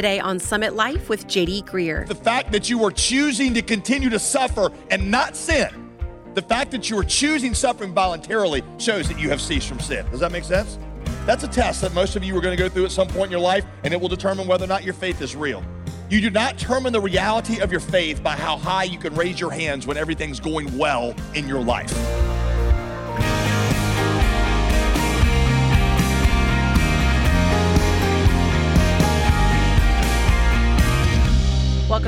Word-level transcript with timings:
Today 0.00 0.18
on 0.18 0.38
Summit 0.38 0.72
Life 0.72 1.10
with 1.10 1.26
JD 1.26 1.66
Greear. 1.66 2.06
The 2.06 2.14
fact 2.14 2.52
that 2.52 2.70
you 2.70 2.82
are 2.84 2.90
choosing 2.90 3.52
to 3.52 3.60
continue 3.60 4.08
to 4.08 4.18
suffer 4.18 4.72
and 4.90 5.10
not 5.10 5.36
sin, 5.36 5.90
the 6.32 6.40
fact 6.40 6.70
that 6.70 6.88
you 6.88 6.98
are 6.98 7.04
choosing 7.04 7.52
suffering 7.52 7.92
voluntarily 7.92 8.62
shows 8.78 9.08
that 9.08 9.20
you 9.20 9.28
have 9.28 9.42
ceased 9.42 9.68
from 9.68 9.78
sin. 9.78 10.06
Does 10.10 10.20
that 10.20 10.32
make 10.32 10.44
sense? 10.44 10.78
That's 11.26 11.44
a 11.44 11.48
test 11.48 11.82
that 11.82 11.92
most 11.92 12.16
of 12.16 12.24
you 12.24 12.34
are 12.34 12.40
going 12.40 12.56
to 12.56 12.62
go 12.62 12.70
through 12.70 12.86
at 12.86 12.92
some 12.92 13.08
point 13.08 13.26
in 13.26 13.32
your 13.32 13.40
life, 13.40 13.66
and 13.84 13.92
it 13.92 14.00
will 14.00 14.08
determine 14.08 14.46
whether 14.46 14.64
or 14.64 14.68
not 14.68 14.84
your 14.84 14.94
faith 14.94 15.20
is 15.20 15.36
real. 15.36 15.62
You 16.08 16.22
do 16.22 16.30
not 16.30 16.56
determine 16.56 16.94
the 16.94 17.00
reality 17.02 17.60
of 17.60 17.70
your 17.70 17.82
faith 17.82 18.22
by 18.22 18.36
how 18.36 18.56
high 18.56 18.84
you 18.84 18.96
can 18.96 19.14
raise 19.14 19.38
your 19.38 19.50
hands 19.50 19.86
when 19.86 19.98
everything's 19.98 20.40
going 20.40 20.78
well 20.78 21.14
in 21.34 21.46
your 21.46 21.62
life. 21.62 21.92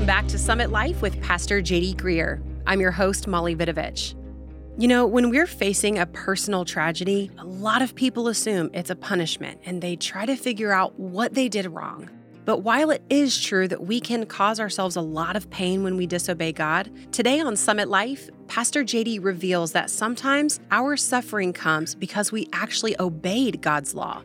Welcome 0.03 0.25
back 0.25 0.31
to 0.33 0.39
Summit 0.39 0.71
Life 0.73 1.01
with 1.01 1.23
Pastor 1.23 1.63
JD 1.63 1.95
Greear. 1.95 2.43
I'm 2.67 2.81
your 2.81 2.91
host, 2.91 3.29
Molly 3.29 3.55
Vidovich. 3.55 4.17
You 4.77 4.89
know, 4.89 5.07
when 5.07 5.31
we're 5.31 5.47
facing 5.47 5.97
a 5.97 6.07
personal 6.07 6.65
tragedy, 6.65 7.31
a 7.39 7.45
lot 7.45 7.83
of 7.83 7.95
people 7.95 8.27
assume 8.27 8.69
it's 8.75 8.91
a 8.91 8.97
punishment 8.97 9.61
and 9.65 9.81
they 9.81 9.95
try 9.95 10.27
to 10.27 10.35
figure 10.35 10.73
out 10.73 10.99
what 10.99 11.35
they 11.35 11.49
did 11.49 11.67
wrong. 11.67 12.11
But 12.45 12.65
while 12.65 12.91
it 12.91 13.05
is 13.11 13.41
true 13.41 13.69
that 13.69 13.87
we 13.87 14.01
can 14.01 14.27
cause 14.27 14.59
ourselves 14.59 14.97
a 14.97 15.01
lot 15.01 15.37
of 15.37 15.49
pain 15.51 15.85
when 15.85 15.97
we 15.97 16.09
disobey 16.09 16.51
God, 16.51 16.91
today 17.13 17.39
on 17.39 17.55
Summit 17.55 17.89
Life, 17.89 18.29
Pastor 18.49 18.83
JD 18.83 19.23
reveals 19.23 19.71
that 19.71 19.89
sometimes 19.89 20.59
our 20.73 20.97
suffering 20.97 21.53
comes 21.53 21.95
because 21.95 22.33
we 22.33 22.49
actually 22.53 22.99
obeyed 22.99 23.61
God's 23.61 23.95
law. 23.95 24.23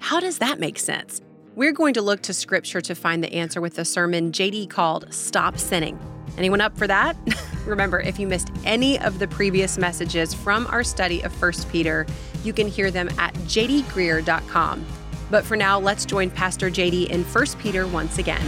How 0.00 0.18
does 0.18 0.38
that 0.38 0.58
make 0.58 0.80
sense? 0.80 1.20
We're 1.54 1.72
going 1.72 1.92
to 1.94 2.02
look 2.02 2.22
to 2.22 2.32
scripture 2.32 2.80
to 2.80 2.94
find 2.94 3.22
the 3.22 3.30
answer 3.30 3.60
with 3.60 3.74
the 3.74 3.84
sermon 3.84 4.32
JD 4.32 4.70
called 4.70 5.12
Stop 5.12 5.58
Sinning. 5.58 5.98
Anyone 6.38 6.62
up 6.62 6.78
for 6.78 6.86
that? 6.86 7.14
Remember, 7.66 8.00
if 8.00 8.18
you 8.18 8.26
missed 8.26 8.48
any 8.64 8.98
of 8.98 9.18
the 9.18 9.28
previous 9.28 9.76
messages 9.76 10.32
from 10.32 10.66
our 10.68 10.82
study 10.82 11.20
of 11.20 11.42
1 11.42 11.52
Peter, 11.70 12.06
you 12.42 12.54
can 12.54 12.66
hear 12.66 12.90
them 12.90 13.10
at 13.18 13.34
jdgreear.com. 13.34 14.86
But 15.30 15.44
for 15.44 15.54
now, 15.54 15.78
let's 15.78 16.06
join 16.06 16.30
Pastor 16.30 16.70
JD 16.70 17.10
in 17.10 17.22
1 17.22 17.46
Peter 17.58 17.86
once 17.86 18.16
again. 18.16 18.40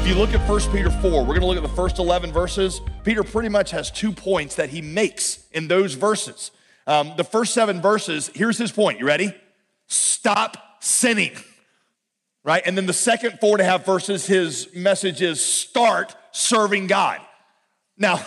If 0.00 0.08
you 0.08 0.16
look 0.16 0.34
at 0.34 0.48
1 0.48 0.60
Peter 0.72 0.90
4, 0.90 1.20
we're 1.20 1.26
going 1.26 1.40
to 1.40 1.46
look 1.46 1.56
at 1.56 1.62
the 1.62 1.68
first 1.68 2.00
11 2.00 2.32
verses. 2.32 2.80
Peter 3.04 3.22
pretty 3.22 3.48
much 3.48 3.70
has 3.70 3.92
two 3.92 4.10
points 4.10 4.56
that 4.56 4.70
he 4.70 4.82
makes 4.82 5.46
in 5.52 5.68
those 5.68 5.94
verses. 5.94 6.50
Um, 6.88 7.12
the 7.16 7.22
first 7.22 7.54
seven 7.54 7.80
verses, 7.80 8.28
here's 8.34 8.58
his 8.58 8.72
point. 8.72 8.98
You 8.98 9.06
ready? 9.06 9.32
Stop 9.86 10.63
sinning. 10.84 11.32
Right? 12.44 12.62
And 12.66 12.76
then 12.76 12.86
the 12.86 12.92
second 12.92 13.38
four 13.40 13.52
and 13.52 13.60
a 13.62 13.64
half 13.64 13.86
verses, 13.86 14.26
his 14.26 14.68
message 14.74 15.22
is 15.22 15.42
start 15.42 16.14
serving 16.32 16.88
God. 16.88 17.20
Now, 17.96 18.20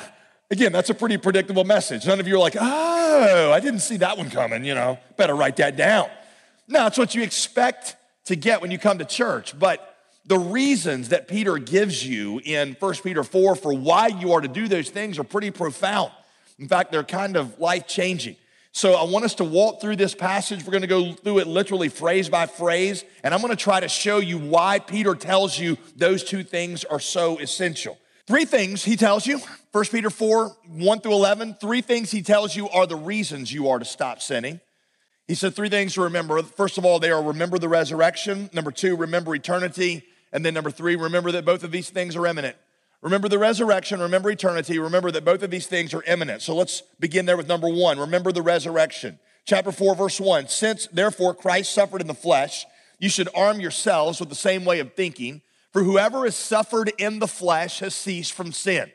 again, 0.49 0.71
that's 0.71 0.89
a 0.89 0.95
pretty 0.95 1.17
predictable 1.17 1.63
message. 1.63 2.07
None 2.07 2.19
of 2.19 2.27
you 2.27 2.35
are 2.35 2.39
like, 2.39 2.55
oh, 2.59 3.51
I 3.53 3.59
didn't 3.59 3.81
see 3.81 3.97
that 3.97 4.17
one 4.17 4.29
coming, 4.29 4.65
you 4.65 4.73
know, 4.73 4.97
better 5.17 5.35
write 5.35 5.57
that 5.57 5.77
down. 5.77 6.09
No, 6.67 6.87
it's 6.87 6.97
what 6.97 7.13
you 7.13 7.21
expect 7.21 7.95
to 8.25 8.35
get 8.35 8.61
when 8.61 8.71
you 8.71 8.79
come 8.79 8.97
to 8.97 9.05
church. 9.05 9.57
But 9.57 9.95
the 10.25 10.39
reasons 10.39 11.09
that 11.09 11.27
Peter 11.27 11.57
gives 11.57 12.05
you 12.05 12.41
in 12.43 12.75
1 12.79 12.93
Peter 13.03 13.23
4 13.23 13.55
for 13.55 13.73
why 13.73 14.07
you 14.07 14.33
are 14.33 14.41
to 14.41 14.47
do 14.47 14.67
those 14.67 14.89
things 14.89 15.19
are 15.19 15.23
pretty 15.23 15.51
profound. 15.51 16.11
In 16.59 16.67
fact, 16.67 16.91
they're 16.91 17.03
kind 17.03 17.37
of 17.37 17.59
life 17.59 17.87
changing. 17.87 18.35
So 18.71 18.93
I 18.93 19.03
want 19.03 19.25
us 19.25 19.35
to 19.35 19.43
walk 19.43 19.81
through 19.81 19.95
this 19.95 20.13
passage. 20.13 20.63
We're 20.63 20.71
going 20.71 20.81
to 20.81 20.87
go 20.87 21.13
through 21.13 21.39
it 21.39 21.47
literally 21.47 21.89
phrase 21.89 22.29
by 22.29 22.45
phrase, 22.45 23.03
and 23.23 23.33
I'm 23.33 23.41
going 23.41 23.51
to 23.51 23.61
try 23.61 23.79
to 23.79 23.89
show 23.89 24.19
you 24.19 24.37
why 24.37 24.79
Peter 24.79 25.15
tells 25.15 25.57
you 25.57 25.77
those 25.95 26.23
two 26.23 26.43
things 26.43 26.83
are 26.83 26.99
so 26.99 27.39
essential. 27.39 27.97
Three 28.27 28.45
things 28.45 28.83
he 28.83 28.97
tells 28.97 29.25
you 29.25 29.39
1 29.71 29.85
Peter 29.85 30.09
4 30.09 30.55
1 30.67 30.99
through 30.99 31.13
11. 31.13 31.55
Three 31.61 31.81
things 31.81 32.11
he 32.11 32.21
tells 32.21 32.55
you 32.55 32.69
are 32.69 32.85
the 32.85 32.95
reasons 32.95 33.51
you 33.51 33.69
are 33.69 33.79
to 33.79 33.85
stop 33.85 34.21
sinning. 34.21 34.59
He 35.27 35.35
said 35.35 35.55
three 35.55 35.69
things 35.69 35.93
to 35.95 36.01
remember. 36.01 36.41
First 36.41 36.77
of 36.77 36.85
all, 36.85 36.99
they 36.99 37.11
are 37.11 37.21
remember 37.21 37.57
the 37.57 37.69
resurrection. 37.69 38.49
Number 38.53 38.71
two, 38.71 38.95
remember 38.95 39.35
eternity. 39.35 40.03
And 40.31 40.45
then 40.45 40.53
number 40.53 40.71
three, 40.71 40.95
remember 40.95 41.31
that 41.33 41.45
both 41.45 41.63
of 41.63 41.71
these 41.71 41.89
things 41.89 42.15
are 42.15 42.25
imminent. 42.25 42.55
Remember 43.01 43.29
the 43.29 43.37
resurrection, 43.37 43.99
remember 43.99 44.31
eternity, 44.31 44.79
remember 44.79 45.11
that 45.11 45.23
both 45.23 45.43
of 45.43 45.51
these 45.51 45.67
things 45.67 45.93
are 45.93 46.03
imminent. 46.03 46.41
So 46.41 46.55
let's 46.55 46.81
begin 46.99 47.25
there 47.25 47.37
with 47.37 47.47
number 47.47 47.69
one. 47.69 47.99
Remember 47.99 48.31
the 48.31 48.41
resurrection. 48.41 49.19
Chapter 49.45 49.71
4, 49.71 49.95
verse 49.95 50.19
1 50.19 50.47
Since 50.47 50.87
therefore 50.87 51.33
Christ 51.33 51.73
suffered 51.73 52.01
in 52.01 52.07
the 52.07 52.13
flesh, 52.13 52.65
you 52.99 53.09
should 53.09 53.29
arm 53.35 53.59
yourselves 53.59 54.19
with 54.19 54.29
the 54.29 54.35
same 54.35 54.65
way 54.65 54.79
of 54.79 54.93
thinking, 54.93 55.41
for 55.71 55.83
whoever 55.83 56.23
has 56.23 56.35
suffered 56.35 56.91
in 56.97 57.19
the 57.19 57.27
flesh 57.27 57.79
has 57.79 57.93
ceased 57.93 58.33
from 58.33 58.51
sin. 58.51 58.91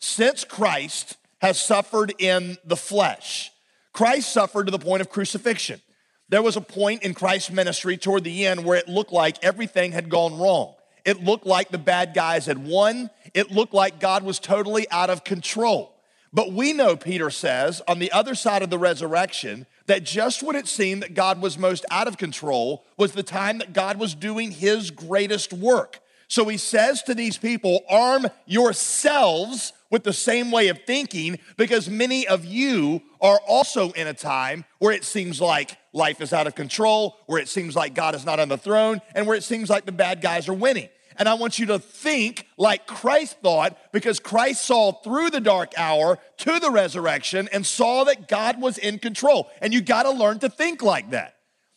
Since 0.00 0.44
Christ 0.44 1.16
has 1.38 1.60
suffered 1.60 2.12
in 2.18 2.58
the 2.64 2.76
flesh, 2.76 3.52
Christ 3.92 4.32
suffered 4.32 4.66
to 4.66 4.72
the 4.72 4.78
point 4.78 5.00
of 5.00 5.10
crucifixion. 5.10 5.80
There 6.28 6.42
was 6.42 6.56
a 6.56 6.60
point 6.60 7.02
in 7.04 7.14
Christ's 7.14 7.50
ministry 7.50 7.96
toward 7.96 8.24
the 8.24 8.46
end 8.46 8.64
where 8.64 8.76
it 8.76 8.88
looked 8.88 9.12
like 9.12 9.42
everything 9.44 9.92
had 9.92 10.08
gone 10.08 10.36
wrong. 10.36 10.74
It 11.04 11.22
looked 11.22 11.46
like 11.46 11.70
the 11.70 11.78
bad 11.78 12.14
guys 12.14 12.46
had 12.46 12.66
won. 12.66 13.10
It 13.34 13.50
looked 13.50 13.74
like 13.74 14.00
God 14.00 14.22
was 14.22 14.38
totally 14.38 14.88
out 14.90 15.10
of 15.10 15.24
control. 15.24 15.94
But 16.32 16.52
we 16.52 16.72
know, 16.72 16.96
Peter 16.96 17.30
says, 17.30 17.80
on 17.86 18.00
the 18.00 18.10
other 18.10 18.34
side 18.34 18.62
of 18.62 18.70
the 18.70 18.78
resurrection, 18.78 19.66
that 19.86 20.02
just 20.02 20.42
when 20.42 20.56
it 20.56 20.66
seemed 20.66 21.02
that 21.02 21.14
God 21.14 21.40
was 21.40 21.58
most 21.58 21.84
out 21.90 22.08
of 22.08 22.18
control 22.18 22.84
was 22.96 23.12
the 23.12 23.22
time 23.22 23.58
that 23.58 23.72
God 23.72 23.98
was 23.98 24.14
doing 24.14 24.50
his 24.50 24.90
greatest 24.90 25.52
work. 25.52 26.00
So 26.26 26.48
he 26.48 26.56
says 26.56 27.02
to 27.04 27.14
these 27.14 27.38
people, 27.38 27.82
arm 27.88 28.26
yourselves 28.46 29.72
with 29.90 30.02
the 30.02 30.12
same 30.12 30.50
way 30.50 30.68
of 30.68 30.80
thinking 30.86 31.38
because 31.56 31.88
many 31.88 32.26
of 32.26 32.44
you 32.44 33.02
are 33.20 33.38
also 33.46 33.92
in 33.92 34.08
a 34.08 34.14
time 34.14 34.64
where 34.78 34.92
it 34.92 35.04
seems 35.04 35.40
like 35.40 35.76
life 35.92 36.20
is 36.20 36.32
out 36.32 36.48
of 36.48 36.56
control, 36.56 37.16
where 37.26 37.40
it 37.40 37.48
seems 37.48 37.76
like 37.76 37.94
God 37.94 38.16
is 38.16 38.24
not 38.24 38.40
on 38.40 38.48
the 38.48 38.58
throne, 38.58 39.00
and 39.14 39.26
where 39.26 39.36
it 39.36 39.44
seems 39.44 39.70
like 39.70 39.86
the 39.86 39.92
bad 39.92 40.20
guys 40.20 40.48
are 40.48 40.54
winning. 40.54 40.88
And 41.16 41.28
I 41.28 41.34
want 41.34 41.58
you 41.58 41.66
to 41.66 41.78
think 41.78 42.46
like 42.56 42.86
Christ 42.86 43.38
thought 43.42 43.76
because 43.92 44.18
Christ 44.20 44.64
saw 44.64 44.92
through 44.92 45.30
the 45.30 45.40
dark 45.40 45.72
hour 45.76 46.18
to 46.38 46.60
the 46.60 46.70
resurrection 46.70 47.48
and 47.52 47.64
saw 47.64 48.04
that 48.04 48.28
God 48.28 48.60
was 48.60 48.78
in 48.78 48.98
control. 48.98 49.50
And 49.60 49.72
you 49.72 49.80
got 49.80 50.04
to 50.04 50.10
learn 50.10 50.40
to 50.40 50.48
think 50.48 50.82
like 50.82 51.10
that. 51.10 51.36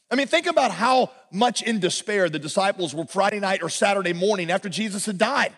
I 0.10 0.16
mean, 0.16 0.28
think 0.28 0.48
about 0.48 0.72
how 0.72 1.12
much 1.32 1.62
in 1.62 1.80
despair 1.80 2.30
the 2.30 2.40
disciples 2.40 2.96
were 2.96 3.06
Friday 3.06 3.40
night 3.40 3.62
or 3.62 3.70
Saturday 3.70 4.14
morning 4.14 4.50
after 4.50 4.70
Jesus 4.70 5.06
had 5.06 5.18
died. 5.18 5.54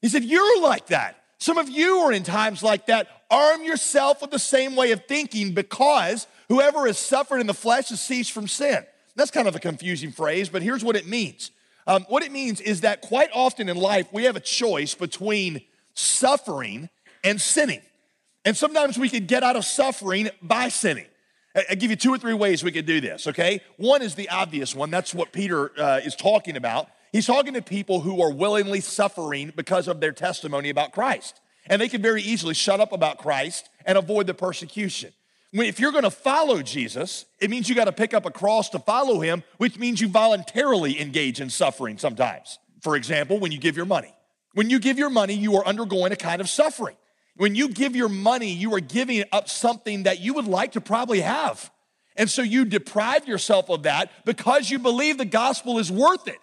He 0.00 0.08
said, 0.08 0.24
You're 0.24 0.62
like 0.62 0.86
that. 0.86 1.22
Some 1.38 1.58
of 1.58 1.68
you 1.68 1.98
are 1.98 2.12
in 2.12 2.22
times 2.22 2.62
like 2.62 2.86
that. 2.86 3.08
Arm 3.30 3.62
yourself 3.62 4.22
with 4.22 4.30
the 4.30 4.38
same 4.38 4.74
way 4.74 4.92
of 4.92 5.04
thinking 5.06 5.52
because 5.52 6.26
whoever 6.48 6.86
has 6.86 6.98
suffered 6.98 7.40
in 7.40 7.46
the 7.46 7.54
flesh 7.54 7.90
has 7.90 8.00
ceased 8.00 8.32
from 8.32 8.48
sin. 8.48 8.86
That's 9.16 9.30
kind 9.30 9.48
of 9.48 9.56
a 9.56 9.60
confusing 9.60 10.12
phrase, 10.12 10.48
but 10.48 10.62
here's 10.62 10.84
what 10.84 10.96
it 10.96 11.06
means 11.06 11.50
um, 11.86 12.04
what 12.08 12.22
it 12.22 12.32
means 12.32 12.60
is 12.60 12.80
that 12.80 13.00
quite 13.00 13.30
often 13.32 13.68
in 13.68 13.76
life, 13.76 14.08
we 14.12 14.24
have 14.24 14.36
a 14.36 14.40
choice 14.40 14.94
between 14.94 15.62
suffering 15.94 16.88
and 17.22 17.40
sinning. 17.40 17.82
And 18.44 18.56
sometimes 18.56 18.98
we 18.98 19.08
can 19.08 19.26
get 19.26 19.42
out 19.42 19.56
of 19.56 19.64
suffering 19.64 20.30
by 20.42 20.68
sinning. 20.68 21.06
I 21.70 21.74
give 21.74 21.90
you 21.90 21.96
two 21.96 22.12
or 22.12 22.18
three 22.18 22.34
ways 22.34 22.62
we 22.62 22.70
could 22.70 22.84
do 22.84 23.00
this, 23.00 23.26
okay? 23.28 23.62
One 23.76 24.02
is 24.02 24.14
the 24.14 24.28
obvious 24.28 24.74
one. 24.74 24.90
That's 24.90 25.14
what 25.14 25.32
Peter 25.32 25.72
uh, 25.80 26.00
is 26.04 26.14
talking 26.14 26.56
about. 26.56 26.88
He's 27.12 27.26
talking 27.26 27.54
to 27.54 27.62
people 27.62 28.00
who 28.00 28.20
are 28.20 28.30
willingly 28.30 28.80
suffering 28.80 29.52
because 29.56 29.88
of 29.88 30.00
their 30.00 30.12
testimony 30.12 30.68
about 30.68 30.92
Christ. 30.92 31.40
And 31.66 31.80
they 31.80 31.88
can 31.88 32.02
very 32.02 32.20
easily 32.20 32.52
shut 32.52 32.78
up 32.78 32.92
about 32.92 33.18
Christ 33.18 33.70
and 33.86 33.96
avoid 33.96 34.26
the 34.26 34.34
persecution 34.34 35.12
if 35.64 35.80
you're 35.80 35.92
going 35.92 36.04
to 36.04 36.10
follow 36.10 36.60
Jesus, 36.62 37.24
it 37.40 37.50
means 37.50 37.68
you 37.68 37.74
got 37.74 37.84
to 37.84 37.92
pick 37.92 38.12
up 38.12 38.26
a 38.26 38.30
cross 38.30 38.68
to 38.70 38.78
follow 38.78 39.20
him, 39.20 39.42
which 39.58 39.78
means 39.78 40.00
you 40.00 40.08
voluntarily 40.08 41.00
engage 41.00 41.40
in 41.40 41.50
suffering 41.50 41.98
sometimes. 41.98 42.58
For 42.82 42.96
example, 42.96 43.38
when 43.38 43.52
you 43.52 43.58
give 43.58 43.76
your 43.76 43.86
money. 43.86 44.12
When 44.54 44.70
you 44.70 44.78
give 44.78 44.98
your 44.98 45.10
money, 45.10 45.34
you 45.34 45.56
are 45.56 45.66
undergoing 45.66 46.12
a 46.12 46.16
kind 46.16 46.40
of 46.40 46.48
suffering. 46.48 46.96
When 47.36 47.54
you 47.54 47.68
give 47.68 47.94
your 47.94 48.08
money, 48.08 48.52
you 48.52 48.74
are 48.74 48.80
giving 48.80 49.24
up 49.30 49.48
something 49.48 50.04
that 50.04 50.20
you 50.20 50.34
would 50.34 50.46
like 50.46 50.72
to 50.72 50.80
probably 50.80 51.20
have. 51.20 51.70
And 52.16 52.30
so 52.30 52.42
you 52.42 52.64
deprive 52.64 53.28
yourself 53.28 53.68
of 53.68 53.82
that 53.82 54.10
because 54.24 54.70
you 54.70 54.78
believe 54.78 55.18
the 55.18 55.26
gospel 55.26 55.78
is 55.78 55.92
worth 55.92 56.28
it, 56.28 56.38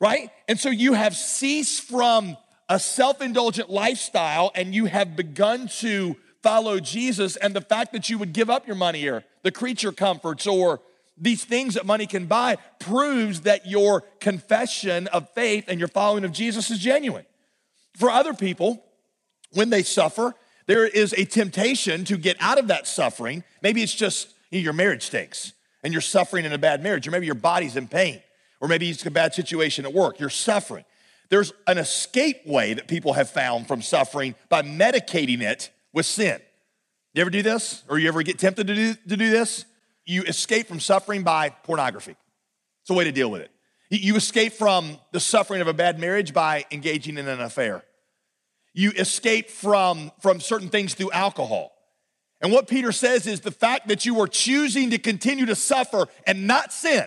right? 0.00 0.30
And 0.46 0.60
so 0.60 0.68
you 0.68 0.92
have 0.92 1.16
ceased 1.16 1.82
from 1.84 2.36
a 2.68 2.78
self 2.78 3.22
indulgent 3.22 3.70
lifestyle 3.70 4.50
and 4.54 4.74
you 4.74 4.84
have 4.86 5.16
begun 5.16 5.68
to 5.78 6.16
follow 6.46 6.78
Jesus 6.78 7.34
and 7.34 7.54
the 7.54 7.60
fact 7.60 7.92
that 7.92 8.08
you 8.08 8.18
would 8.18 8.32
give 8.32 8.48
up 8.48 8.68
your 8.68 8.76
money 8.76 9.08
or 9.08 9.24
the 9.42 9.50
creature 9.50 9.90
comforts 9.90 10.46
or 10.46 10.80
these 11.18 11.44
things 11.44 11.74
that 11.74 11.84
money 11.84 12.06
can 12.06 12.26
buy 12.26 12.56
proves 12.78 13.40
that 13.40 13.66
your 13.66 14.02
confession 14.20 15.08
of 15.08 15.28
faith 15.30 15.64
and 15.66 15.80
your 15.80 15.88
following 15.88 16.24
of 16.24 16.30
Jesus 16.30 16.70
is 16.70 16.78
genuine. 16.78 17.26
For 17.96 18.10
other 18.10 18.32
people, 18.32 18.84
when 19.54 19.70
they 19.70 19.82
suffer, 19.82 20.34
there 20.66 20.86
is 20.86 21.12
a 21.14 21.24
temptation 21.24 22.04
to 22.04 22.16
get 22.16 22.36
out 22.38 22.58
of 22.58 22.68
that 22.68 22.86
suffering. 22.86 23.42
Maybe 23.60 23.82
it's 23.82 23.94
just 23.94 24.32
you 24.50 24.60
know, 24.60 24.64
your 24.66 24.72
marriage 24.72 25.06
stinks 25.06 25.52
and 25.82 25.92
you're 25.92 26.00
suffering 26.00 26.44
in 26.44 26.52
a 26.52 26.58
bad 26.58 26.80
marriage, 26.80 27.08
or 27.08 27.10
maybe 27.10 27.26
your 27.26 27.34
body's 27.34 27.74
in 27.74 27.88
pain. 27.88 28.22
or 28.60 28.68
maybe 28.68 28.88
it's 28.88 29.04
a 29.04 29.10
bad 29.10 29.34
situation 29.34 29.84
at 29.84 29.92
work. 29.92 30.20
You're 30.20 30.30
suffering. 30.30 30.84
There's 31.28 31.52
an 31.66 31.78
escape 31.78 32.46
way 32.46 32.72
that 32.74 32.86
people 32.86 33.14
have 33.14 33.28
found 33.28 33.66
from 33.66 33.82
suffering 33.82 34.36
by 34.48 34.62
medicating 34.62 35.42
it 35.42 35.70
with 35.96 36.06
sin. 36.06 36.38
You 37.14 37.22
ever 37.22 37.30
do 37.30 37.42
this? 37.42 37.82
Or 37.88 37.98
you 37.98 38.06
ever 38.06 38.22
get 38.22 38.38
tempted 38.38 38.66
to 38.66 38.74
do, 38.74 38.94
to 39.08 39.16
do 39.16 39.30
this? 39.30 39.64
You 40.04 40.22
escape 40.24 40.68
from 40.68 40.78
suffering 40.78 41.22
by 41.22 41.48
pornography. 41.48 42.14
It's 42.82 42.90
a 42.90 42.94
way 42.94 43.04
to 43.04 43.12
deal 43.12 43.30
with 43.30 43.40
it. 43.40 43.50
You 43.88 44.14
escape 44.14 44.52
from 44.52 44.98
the 45.12 45.20
suffering 45.20 45.62
of 45.62 45.68
a 45.68 45.72
bad 45.72 45.98
marriage 45.98 46.34
by 46.34 46.66
engaging 46.70 47.16
in 47.16 47.26
an 47.26 47.40
affair. 47.40 47.82
You 48.74 48.90
escape 48.90 49.48
from, 49.48 50.12
from 50.20 50.38
certain 50.38 50.68
things 50.68 50.92
through 50.92 51.12
alcohol. 51.12 51.72
And 52.42 52.52
what 52.52 52.68
Peter 52.68 52.92
says 52.92 53.26
is 53.26 53.40
the 53.40 53.50
fact 53.50 53.88
that 53.88 54.04
you 54.04 54.20
are 54.20 54.28
choosing 54.28 54.90
to 54.90 54.98
continue 54.98 55.46
to 55.46 55.54
suffer 55.54 56.08
and 56.26 56.46
not 56.46 56.74
sin, 56.74 57.06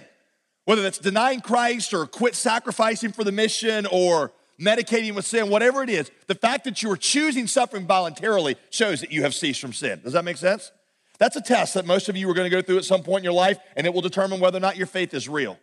whether 0.66 0.82
that's 0.82 0.98
denying 0.98 1.42
Christ 1.42 1.94
or 1.94 2.08
quit 2.08 2.34
sacrificing 2.34 3.12
for 3.12 3.24
the 3.24 3.32
mission 3.32 3.86
or 3.86 4.32
medicating 4.60 5.16
with 5.16 5.26
sin, 5.26 5.50
whatever 5.50 5.82
it 5.84 5.90
is, 5.90 6.12
the 6.28 6.36
fact 6.36 6.66
that 6.66 6.84
you 6.84 6.92
are 6.92 6.98
choosing 6.98 7.48
suffering 7.48 7.88
voluntarily 7.88 8.56
shows 8.70 9.02
that 9.02 9.12
you 9.12 9.24
have 9.24 9.34
ceased 9.34 9.62
from 9.62 9.74
sin. 9.74 10.02
Does 10.04 10.14
that 10.14 10.26
make 10.26 10.38
sense? 10.38 10.72
That's 11.18 11.36
a 11.36 11.42
test 11.42 11.74
that 11.74 11.86
most 11.86 12.10
of 12.10 12.16
you 12.16 12.30
are 12.30 12.34
going 12.34 12.50
to 12.50 12.56
go 12.56 12.62
through 12.62 12.78
at 12.78 12.86
some 12.86 13.04
point 13.04 13.20
in 13.20 13.24
your 13.26 13.34
life, 13.34 13.58
and 13.76 13.86
it 13.86 13.94
will 13.94 14.02
determine 14.02 14.40
whether 14.40 14.58
or 14.58 14.62
not 14.62 14.78
your 14.78 14.88
faith 14.88 15.14
is 15.14 15.28
real. 15.28 15.58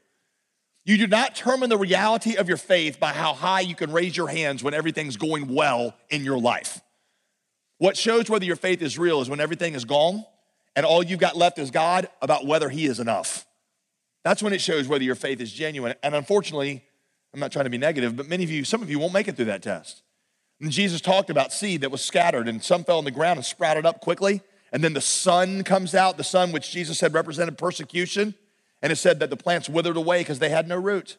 You 0.84 0.98
do 0.98 1.06
not 1.06 1.34
determine 1.34 1.68
the 1.68 1.78
reality 1.78 2.36
of 2.36 2.46
your 2.46 2.58
faith 2.58 3.00
by 3.00 3.12
how 3.12 3.32
high 3.32 3.60
you 3.60 3.74
can 3.74 3.90
raise 3.90 4.16
your 4.16 4.28
hands 4.28 4.62
when 4.62 4.72
everything's 4.72 5.16
going 5.16 5.52
well 5.52 5.94
in 6.10 6.24
your 6.24 6.38
life. 6.38 6.80
What 7.78 7.96
shows 7.96 8.30
whether 8.30 8.44
your 8.44 8.56
faith 8.56 8.80
is 8.82 8.98
real 8.98 9.20
is 9.20 9.28
when 9.28 9.40
everything 9.40 9.74
is 9.74 9.84
gone 9.84 10.24
and 10.76 10.86
all 10.86 11.02
you've 11.02 11.18
got 11.18 11.36
left 11.36 11.58
is 11.58 11.70
God 11.70 12.08
about 12.22 12.46
whether 12.46 12.68
He 12.68 12.86
is 12.86 13.00
enough. 13.00 13.46
That's 14.22 14.42
when 14.42 14.52
it 14.52 14.60
shows 14.60 14.86
whether 14.86 15.04
your 15.04 15.14
faith 15.14 15.40
is 15.40 15.52
genuine. 15.52 15.94
And 16.02 16.14
unfortunately, 16.14 16.84
I'm 17.36 17.40
not 17.40 17.52
trying 17.52 17.66
to 17.66 17.70
be 17.70 17.76
negative, 17.76 18.16
but 18.16 18.30
many 18.30 18.44
of 18.44 18.50
you, 18.50 18.64
some 18.64 18.80
of 18.80 18.90
you 18.90 18.98
won't 18.98 19.12
make 19.12 19.28
it 19.28 19.36
through 19.36 19.44
that 19.44 19.62
test. 19.62 20.02
And 20.58 20.72
Jesus 20.72 21.02
talked 21.02 21.28
about 21.28 21.52
seed 21.52 21.82
that 21.82 21.90
was 21.90 22.02
scattered 22.02 22.48
and 22.48 22.64
some 22.64 22.82
fell 22.82 22.96
on 22.96 23.04
the 23.04 23.10
ground 23.10 23.36
and 23.36 23.44
sprouted 23.44 23.84
up 23.84 24.00
quickly. 24.00 24.40
And 24.72 24.82
then 24.82 24.94
the 24.94 25.02
sun 25.02 25.62
comes 25.62 25.94
out, 25.94 26.16
the 26.16 26.24
sun 26.24 26.50
which 26.50 26.70
Jesus 26.70 26.98
said 26.98 27.12
represented 27.12 27.58
persecution. 27.58 28.34
And 28.80 28.90
it 28.90 28.96
said 28.96 29.20
that 29.20 29.28
the 29.28 29.36
plants 29.36 29.68
withered 29.68 29.98
away 29.98 30.20
because 30.20 30.38
they 30.38 30.48
had 30.48 30.66
no 30.66 30.76
root. 30.76 31.18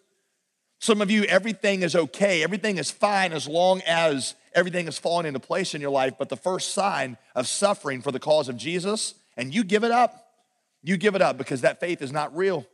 Some 0.79 1.03
of 1.03 1.11
you, 1.11 1.23
everything 1.25 1.83
is 1.83 1.95
okay, 1.95 2.41
everything 2.41 2.79
is 2.79 2.89
fine 2.89 3.31
as 3.31 3.47
long 3.47 3.81
as 3.85 4.33
everything 4.55 4.87
is 4.87 4.97
falling 4.97 5.27
into 5.27 5.39
place 5.39 5.75
in 5.75 5.81
your 5.81 5.91
life. 5.91 6.15
But 6.17 6.29
the 6.29 6.35
first 6.35 6.73
sign 6.73 7.17
of 7.35 7.47
suffering 7.47 8.01
for 8.01 8.11
the 8.11 8.19
cause 8.19 8.49
of 8.49 8.57
Jesus, 8.57 9.13
and 9.37 9.53
you 9.53 9.63
give 9.63 9.83
it 9.83 9.91
up. 9.91 10.31
You 10.81 10.97
give 10.97 11.13
it 11.13 11.21
up 11.21 11.37
because 11.37 11.61
that 11.61 11.79
faith 11.79 12.01
is 12.01 12.11
not 12.11 12.35
real. 12.35 12.65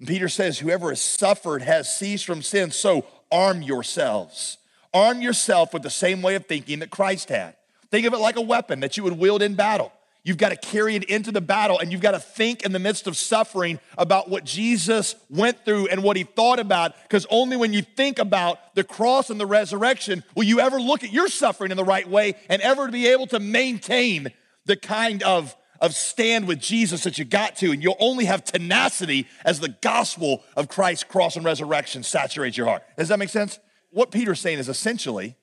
And 0.00 0.08
Peter 0.08 0.28
says, 0.28 0.58
Whoever 0.58 0.88
has 0.88 1.00
suffered 1.00 1.62
has 1.62 1.94
ceased 1.94 2.24
from 2.24 2.42
sin, 2.42 2.72
so 2.72 3.06
arm 3.30 3.62
yourselves. 3.62 4.58
Arm 4.92 5.20
yourself 5.22 5.72
with 5.72 5.82
the 5.82 5.90
same 5.90 6.20
way 6.20 6.34
of 6.34 6.46
thinking 6.46 6.80
that 6.80 6.90
Christ 6.90 7.28
had. 7.28 7.54
Think 7.90 8.06
of 8.06 8.14
it 8.14 8.18
like 8.18 8.36
a 8.36 8.42
weapon 8.42 8.80
that 8.80 8.96
you 8.96 9.04
would 9.04 9.18
wield 9.18 9.42
in 9.42 9.54
battle. 9.54 9.92
You've 10.22 10.36
got 10.36 10.50
to 10.50 10.56
carry 10.56 10.96
it 10.96 11.04
into 11.04 11.32
the 11.32 11.40
battle 11.40 11.78
and 11.78 11.90
you've 11.90 12.02
got 12.02 12.10
to 12.10 12.18
think 12.18 12.62
in 12.62 12.72
the 12.72 12.78
midst 12.78 13.06
of 13.06 13.16
suffering 13.16 13.80
about 13.96 14.28
what 14.28 14.44
Jesus 14.44 15.14
went 15.30 15.64
through 15.64 15.88
and 15.88 16.02
what 16.02 16.16
he 16.16 16.24
thought 16.24 16.58
about. 16.58 16.92
Because 17.02 17.26
only 17.30 17.56
when 17.56 17.72
you 17.72 17.80
think 17.80 18.18
about 18.18 18.74
the 18.74 18.84
cross 18.84 19.30
and 19.30 19.40
the 19.40 19.46
resurrection 19.46 20.22
will 20.34 20.44
you 20.44 20.60
ever 20.60 20.78
look 20.78 21.04
at 21.04 21.12
your 21.12 21.28
suffering 21.28 21.70
in 21.70 21.76
the 21.76 21.84
right 21.84 22.08
way 22.08 22.34
and 22.50 22.60
ever 22.60 22.88
be 22.88 23.06
able 23.08 23.28
to 23.28 23.40
maintain 23.40 24.30
the 24.66 24.76
kind 24.76 25.22
of, 25.22 25.56
of 25.80 25.94
stand 25.94 26.46
with 26.46 26.60
Jesus 26.60 27.04
that 27.04 27.18
you 27.18 27.24
got 27.24 27.56
to. 27.56 27.72
And 27.72 27.82
you'll 27.82 27.96
only 27.98 28.26
have 28.26 28.44
tenacity 28.44 29.26
as 29.44 29.60
the 29.60 29.68
gospel 29.68 30.42
of 30.56 30.68
Christ's 30.68 31.04
cross 31.04 31.36
and 31.36 31.44
resurrection 31.44 32.02
saturates 32.02 32.56
your 32.56 32.66
heart. 32.66 32.82
Does 32.96 33.08
that 33.08 33.18
make 33.18 33.30
sense? 33.30 33.58
What 33.90 34.10
Peter's 34.10 34.40
saying 34.40 34.58
is 34.58 34.68
essentially, 34.68 35.36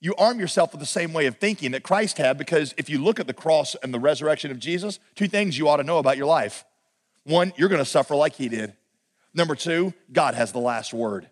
you 0.00 0.14
arm 0.16 0.38
yourself 0.38 0.72
with 0.72 0.80
the 0.80 0.86
same 0.86 1.12
way 1.12 1.26
of 1.26 1.38
thinking 1.38 1.70
that 1.70 1.82
Christ 1.82 2.18
had 2.18 2.36
because 2.36 2.74
if 2.76 2.90
you 2.90 3.02
look 3.02 3.18
at 3.18 3.26
the 3.26 3.32
cross 3.32 3.74
and 3.82 3.94
the 3.94 3.98
resurrection 3.98 4.50
of 4.50 4.58
Jesus, 4.58 4.98
two 5.14 5.28
things 5.28 5.56
you 5.56 5.68
ought 5.68 5.78
to 5.78 5.84
know 5.84 5.98
about 5.98 6.18
your 6.18 6.26
life. 6.26 6.64
One, 7.24 7.54
you're 7.56 7.70
gonna 7.70 7.86
suffer 7.86 8.14
like 8.14 8.34
he 8.34 8.48
did. 8.48 8.74
Number 9.32 9.54
two, 9.54 9.94
God 10.12 10.34
has 10.34 10.52
the 10.52 10.58
last 10.58 10.92
word. 10.92 11.28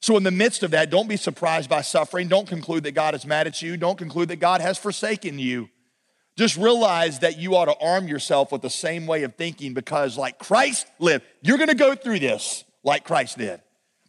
So, 0.00 0.18
in 0.18 0.22
the 0.22 0.30
midst 0.30 0.62
of 0.62 0.72
that, 0.72 0.90
don't 0.90 1.08
be 1.08 1.16
surprised 1.16 1.70
by 1.70 1.80
suffering. 1.80 2.28
Don't 2.28 2.46
conclude 2.46 2.84
that 2.84 2.92
God 2.92 3.14
is 3.14 3.24
mad 3.24 3.46
at 3.46 3.62
you. 3.62 3.78
Don't 3.78 3.96
conclude 3.96 4.28
that 4.28 4.36
God 4.36 4.60
has 4.60 4.76
forsaken 4.76 5.38
you. 5.38 5.70
Just 6.36 6.56
realize 6.56 7.20
that 7.20 7.38
you 7.38 7.56
ought 7.56 7.66
to 7.66 7.78
arm 7.78 8.08
yourself 8.08 8.50
with 8.50 8.62
the 8.62 8.70
same 8.70 9.06
way 9.06 9.22
of 9.22 9.34
thinking 9.36 9.72
because, 9.74 10.18
like 10.18 10.38
Christ 10.38 10.86
lived, 10.98 11.24
you're 11.42 11.58
gonna 11.58 11.74
go 11.74 11.94
through 11.94 12.18
this 12.18 12.64
like 12.82 13.04
Christ 13.04 13.38
did 13.38 13.60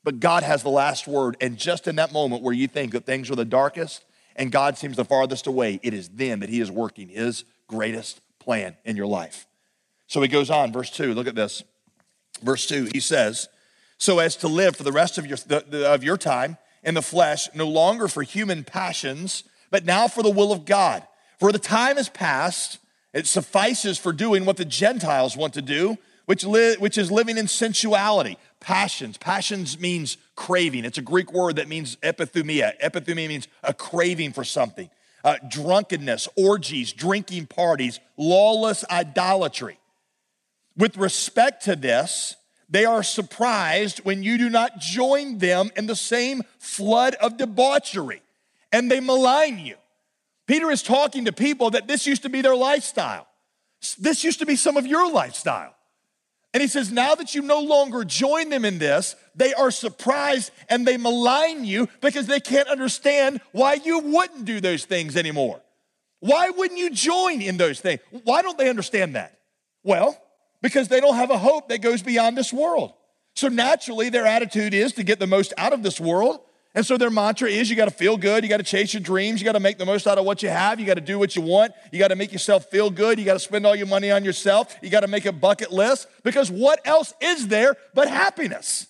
but 0.06 0.20
God 0.20 0.44
has 0.44 0.62
the 0.64 0.70
last 0.70 1.08
word. 1.08 1.36
And 1.42 1.58
just 1.58 1.88
in 1.88 1.98
that 1.98 2.14
moment 2.14 2.44
where 2.44 2.54
you 2.54 2.68
think 2.68 2.94
that 2.94 3.06
things 3.06 3.30
are 3.30 3.36
the 3.36 3.44
darkest 3.44 4.06
and 4.38 4.52
God 4.52 4.78
seems 4.78 4.96
the 4.96 5.04
farthest 5.04 5.48
away, 5.48 5.80
it 5.82 5.94
is 5.94 6.10
then 6.10 6.40
that 6.40 6.50
He 6.50 6.62
is 6.62 6.72
working 6.72 7.10
His 7.10 7.44
greatest 7.68 8.22
plan 8.40 8.78
in 8.86 8.96
your 8.96 9.08
life. 9.08 9.48
So 10.08 10.22
he 10.22 10.28
goes 10.28 10.52
on, 10.52 10.72
verse 10.72 10.92
2, 10.92 11.16
look 11.16 11.26
at 11.26 11.34
this. 11.34 11.64
Verse 12.44 12.68
2, 12.68 12.90
he 12.94 13.00
says, 13.00 13.50
So 13.98 14.20
as 14.20 14.36
to 14.38 14.48
live 14.48 14.76
for 14.76 14.84
the 14.84 14.92
rest 14.92 15.18
of 15.18 15.26
your, 15.26 15.38
the, 15.38 15.66
the, 15.68 15.92
of 15.92 16.04
your 16.04 16.18
time 16.18 16.58
in 16.84 16.94
the 16.94 17.02
flesh, 17.02 17.50
no 17.56 17.68
longer 17.68 18.08
for 18.08 18.22
human 18.22 18.64
passions, 18.64 19.44
but 19.72 19.84
now 19.84 20.08
for 20.08 20.22
the 20.22 20.30
will 20.30 20.52
of 20.52 20.66
God. 20.66 21.08
For 21.40 21.52
the 21.52 21.60
time 21.60 21.98
is 21.98 22.10
past, 22.10 22.80
it 23.14 23.28
suffices 23.28 23.98
for 23.98 24.12
doing 24.12 24.46
what 24.46 24.58
the 24.58 24.66
Gentiles 24.66 25.38
want 25.38 25.54
to 25.54 25.62
do, 25.62 25.98
which, 26.26 26.44
li- 26.44 26.76
which 26.80 26.98
is 26.98 27.12
living 27.12 27.38
in 27.38 27.48
sensuality 27.48 28.38
passions. 28.60 29.16
Passions 29.18 29.80
means 29.80 30.18
craving. 30.36 30.86
It's 30.86 30.98
a 30.98 31.04
Greek 31.04 31.32
word 31.32 31.58
that 31.58 31.68
means 31.68 31.98
epithumia. 31.98 32.74
Epithumia 32.82 33.28
means 33.28 33.48
a 33.64 33.76
craving 33.76 34.34
for 34.34 34.44
something. 34.44 34.90
Uh, 35.24 35.36
drunkenness, 35.48 36.28
orgies, 36.36 36.92
drinking 36.92 37.46
parties, 37.46 38.00
lawless 38.18 38.84
idolatry. 38.90 39.78
With 40.76 40.98
respect 40.98 41.66
to 41.66 41.76
this, 41.76 42.36
they 42.68 42.86
are 42.86 43.04
surprised 43.04 44.00
when 44.00 44.24
you 44.24 44.38
do 44.38 44.50
not 44.50 44.80
join 44.80 45.38
them 45.38 45.70
in 45.76 45.86
the 45.86 45.96
same 45.96 46.42
flood 46.58 47.14
of 47.16 47.38
debauchery 47.38 48.24
and 48.72 48.90
they 48.90 49.00
malign 49.00 49.60
you. 49.60 49.76
Peter 50.48 50.70
is 50.70 50.84
talking 50.84 51.26
to 51.26 51.32
people 51.32 51.72
that 51.72 51.88
this 51.88 52.06
used 52.06 52.24
to 52.24 52.30
be 52.30 52.42
their 52.42 52.56
lifestyle. 52.56 53.28
This 54.00 54.24
used 54.24 54.40
to 54.40 54.46
be 54.46 54.56
some 54.56 54.78
of 54.78 54.86
your 54.86 55.12
lifestyle. 55.12 55.76
And 56.54 56.62
he 56.62 56.68
says, 56.68 56.92
now 56.92 57.16
that 57.16 57.36
you 57.36 57.42
no 57.42 57.60
longer 57.60 58.06
join 58.06 58.50
them 58.50 58.64
in 58.64 58.80
this, 58.80 59.16
they 59.36 59.54
are 59.54 59.72
surprised 59.72 60.52
and 60.70 60.88
they 60.88 60.96
malign 60.96 61.66
you 61.66 61.90
because 62.00 62.28
they 62.28 62.40
can't 62.40 62.70
understand 62.70 63.42
why 63.52 63.74
you 63.74 64.00
wouldn't 64.00 64.46
do 64.46 64.62
those 64.62 64.86
things 64.86 65.18
anymore. 65.18 65.62
Why 66.22 66.50
wouldn't 66.52 66.80
you 66.80 66.92
join 66.92 67.42
in 67.42 67.58
those 67.58 67.82
things? 67.82 68.00
Why 68.24 68.42
don't 68.42 68.58
they 68.58 68.70
understand 68.70 69.16
that? 69.16 69.38
Well, 69.84 70.18
because 70.62 70.88
they 70.88 71.02
don't 71.02 71.16
have 71.16 71.30
a 71.30 71.38
hope 71.38 71.68
that 71.70 71.82
goes 71.82 72.02
beyond 72.02 72.38
this 72.38 72.54
world. 72.54 72.94
So 73.36 73.50
naturally, 73.50 74.10
their 74.10 74.26
attitude 74.26 74.74
is 74.74 74.94
to 74.94 75.04
get 75.04 75.20
the 75.20 75.28
most 75.28 75.54
out 75.58 75.74
of 75.74 75.84
this 75.84 76.00
world 76.00 76.40
and 76.76 76.86
so 76.86 76.98
their 76.98 77.10
mantra 77.10 77.50
is 77.50 77.70
you 77.70 77.78
got 77.78 77.86
to 77.86 77.96
feel 77.96 78.18
good, 78.18 78.44
you 78.44 78.50
got 78.50 78.58
to 78.58 78.64
chase 78.64 78.94
your 78.94 79.02
dreams, 79.02 79.40
you 79.40 79.46
got 79.46 79.54
to 79.54 79.62
make 79.62 79.78
the 79.78 79.86
most 79.86 80.06
out 80.06 80.18
of 80.18 80.26
what 80.26 80.44
you 80.44 80.50
have, 80.50 80.78
you 80.78 80.86
got 80.86 80.96
to 80.96 81.02
do 81.02 81.18
what 81.18 81.34
you 81.34 81.42
want, 81.42 81.72
you 81.92 81.98
got 81.98 82.10
to 82.10 82.18
make 82.18 82.34
yourself 82.34 82.66
feel 82.66 82.90
good, 82.90 83.18
you 83.18 83.24
got 83.24 83.34
to 83.34 83.40
spend 83.40 83.66
all 83.66 83.76
your 83.76 83.88
money 83.88 84.12
on 84.12 84.26
yourself, 84.26 84.76
you 84.82 84.90
got 84.90 85.00
to 85.00 85.08
make 85.08 85.26
a 85.26 85.32
bucket 85.32 85.72
list 85.72 86.08
because 86.24 86.52
what 86.52 86.86
else 86.86 87.14
is 87.22 87.48
there 87.48 87.78
but 87.94 88.10
happiness? 88.10 88.88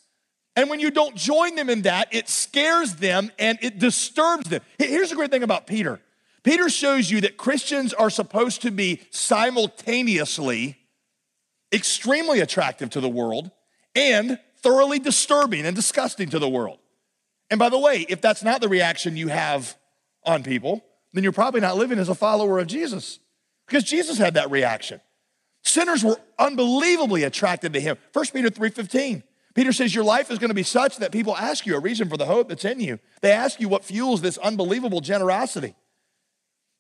And 0.55 0.69
when 0.69 0.79
you 0.79 0.89
don't 0.89 1.15
join 1.15 1.55
them 1.55 1.69
in 1.69 1.83
that, 1.83 2.07
it 2.11 2.27
scares 2.27 2.95
them 2.95 3.31
and 3.37 3.59
it 3.61 3.77
disturbs 3.77 4.49
them. 4.49 4.61
Here's 4.79 5.09
the 5.09 5.15
great 5.15 5.29
thing 5.29 5.43
about 5.43 5.67
Peter 5.67 6.01
Peter 6.43 6.69
shows 6.69 7.09
you 7.09 7.21
that 7.21 7.37
Christians 7.37 7.93
are 7.93 8.09
supposed 8.09 8.63
to 8.63 8.71
be 8.71 9.01
simultaneously 9.11 10.77
extremely 11.71 12.39
attractive 12.39 12.89
to 12.91 13.01
the 13.01 13.09
world 13.09 13.51
and 13.95 14.39
thoroughly 14.57 14.97
disturbing 14.97 15.65
and 15.65 15.75
disgusting 15.75 16.29
to 16.29 16.39
the 16.39 16.49
world. 16.49 16.79
And 17.49 17.59
by 17.59 17.69
the 17.69 17.79
way, 17.79 18.05
if 18.09 18.21
that's 18.21 18.43
not 18.43 18.61
the 18.61 18.69
reaction 18.69 19.17
you 19.17 19.27
have 19.27 19.77
on 20.23 20.43
people, 20.43 20.83
then 21.13 21.23
you're 21.23 21.31
probably 21.31 21.61
not 21.61 21.77
living 21.77 21.99
as 21.99 22.09
a 22.09 22.15
follower 22.15 22.59
of 22.59 22.67
Jesus. 22.67 23.19
Because 23.67 23.83
Jesus 23.83 24.17
had 24.17 24.35
that 24.35 24.51
reaction. 24.51 25.01
Sinners 25.63 26.03
were 26.03 26.17
unbelievably 26.37 27.23
attracted 27.23 27.73
to 27.73 27.79
him. 27.79 27.97
1 28.13 28.25
Peter 28.33 28.49
3:15. 28.49 29.23
Peter 29.55 29.71
says 29.71 29.95
your 29.95 30.03
life 30.03 30.29
is 30.29 30.37
going 30.37 30.49
to 30.49 30.55
be 30.55 30.63
such 30.63 30.97
that 30.97 31.11
people 31.11 31.35
ask 31.35 31.65
you 31.65 31.75
a 31.75 31.79
reason 31.79 32.09
for 32.09 32.17
the 32.17 32.25
hope 32.25 32.49
that's 32.49 32.65
in 32.65 32.79
you. 32.81 32.99
They 33.21 33.31
ask 33.31 33.59
you 33.59 33.69
what 33.69 33.85
fuels 33.85 34.21
this 34.21 34.37
unbelievable 34.37 34.99
generosity. 34.99 35.75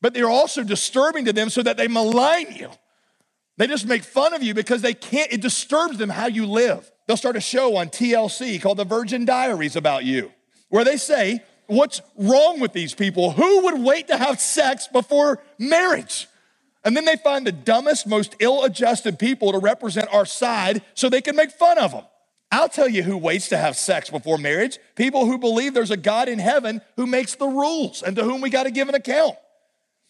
But 0.01 0.13
they're 0.13 0.29
also 0.29 0.61
disturbing 0.61 1.25
to 1.25 1.33
them 1.33 1.49
so 1.49 1.63
that 1.63 1.77
they 1.77 1.87
malign 1.87 2.51
you. 2.51 2.69
They 3.57 3.67
just 3.67 3.87
make 3.87 4.03
fun 4.03 4.33
of 4.33 4.43
you 4.43 4.53
because 4.53 4.81
they 4.81 4.93
can't, 4.93 5.31
it 5.31 5.41
disturbs 5.41 5.97
them 5.97 6.09
how 6.09 6.27
you 6.27 6.45
live. 6.45 6.91
They'll 7.07 7.15
start 7.15 7.37
a 7.37 7.41
show 7.41 7.77
on 7.77 7.87
TLC 7.87 8.61
called 8.61 8.77
The 8.77 8.83
Virgin 8.83 9.23
Diaries 9.23 9.77
about 9.77 10.03
you 10.03 10.33
where 10.69 10.83
they 10.83 10.97
say, 10.97 11.43
What's 11.67 12.01
wrong 12.15 12.59
with 12.59 12.73
these 12.73 12.93
people? 12.93 13.31
Who 13.31 13.63
would 13.63 13.79
wait 13.79 14.07
to 14.09 14.17
have 14.17 14.39
sex 14.39 14.87
before 14.87 15.41
marriage? 15.57 16.27
And 16.83 16.95
then 16.95 17.05
they 17.05 17.15
find 17.17 17.47
the 17.47 17.51
dumbest, 17.51 18.05
most 18.05 18.35
ill 18.39 18.63
adjusted 18.63 19.17
people 19.17 19.51
to 19.51 19.57
represent 19.57 20.07
our 20.13 20.25
side 20.25 20.83
so 20.93 21.09
they 21.09 21.21
can 21.21 21.35
make 21.35 21.51
fun 21.51 21.79
of 21.79 21.91
them. 21.91 22.03
I'll 22.51 22.69
tell 22.69 22.87
you 22.87 23.01
who 23.01 23.17
waits 23.17 23.49
to 23.49 23.57
have 23.57 23.75
sex 23.75 24.11
before 24.11 24.37
marriage 24.37 24.77
people 24.95 25.25
who 25.25 25.39
believe 25.39 25.73
there's 25.73 25.91
a 25.91 25.97
God 25.97 26.29
in 26.29 26.37
heaven 26.37 26.81
who 26.95 27.07
makes 27.07 27.35
the 27.35 27.47
rules 27.47 28.03
and 28.03 28.15
to 28.15 28.23
whom 28.23 28.41
we 28.41 28.51
got 28.51 28.63
to 28.63 28.71
give 28.71 28.87
an 28.87 28.95
account. 28.95 29.35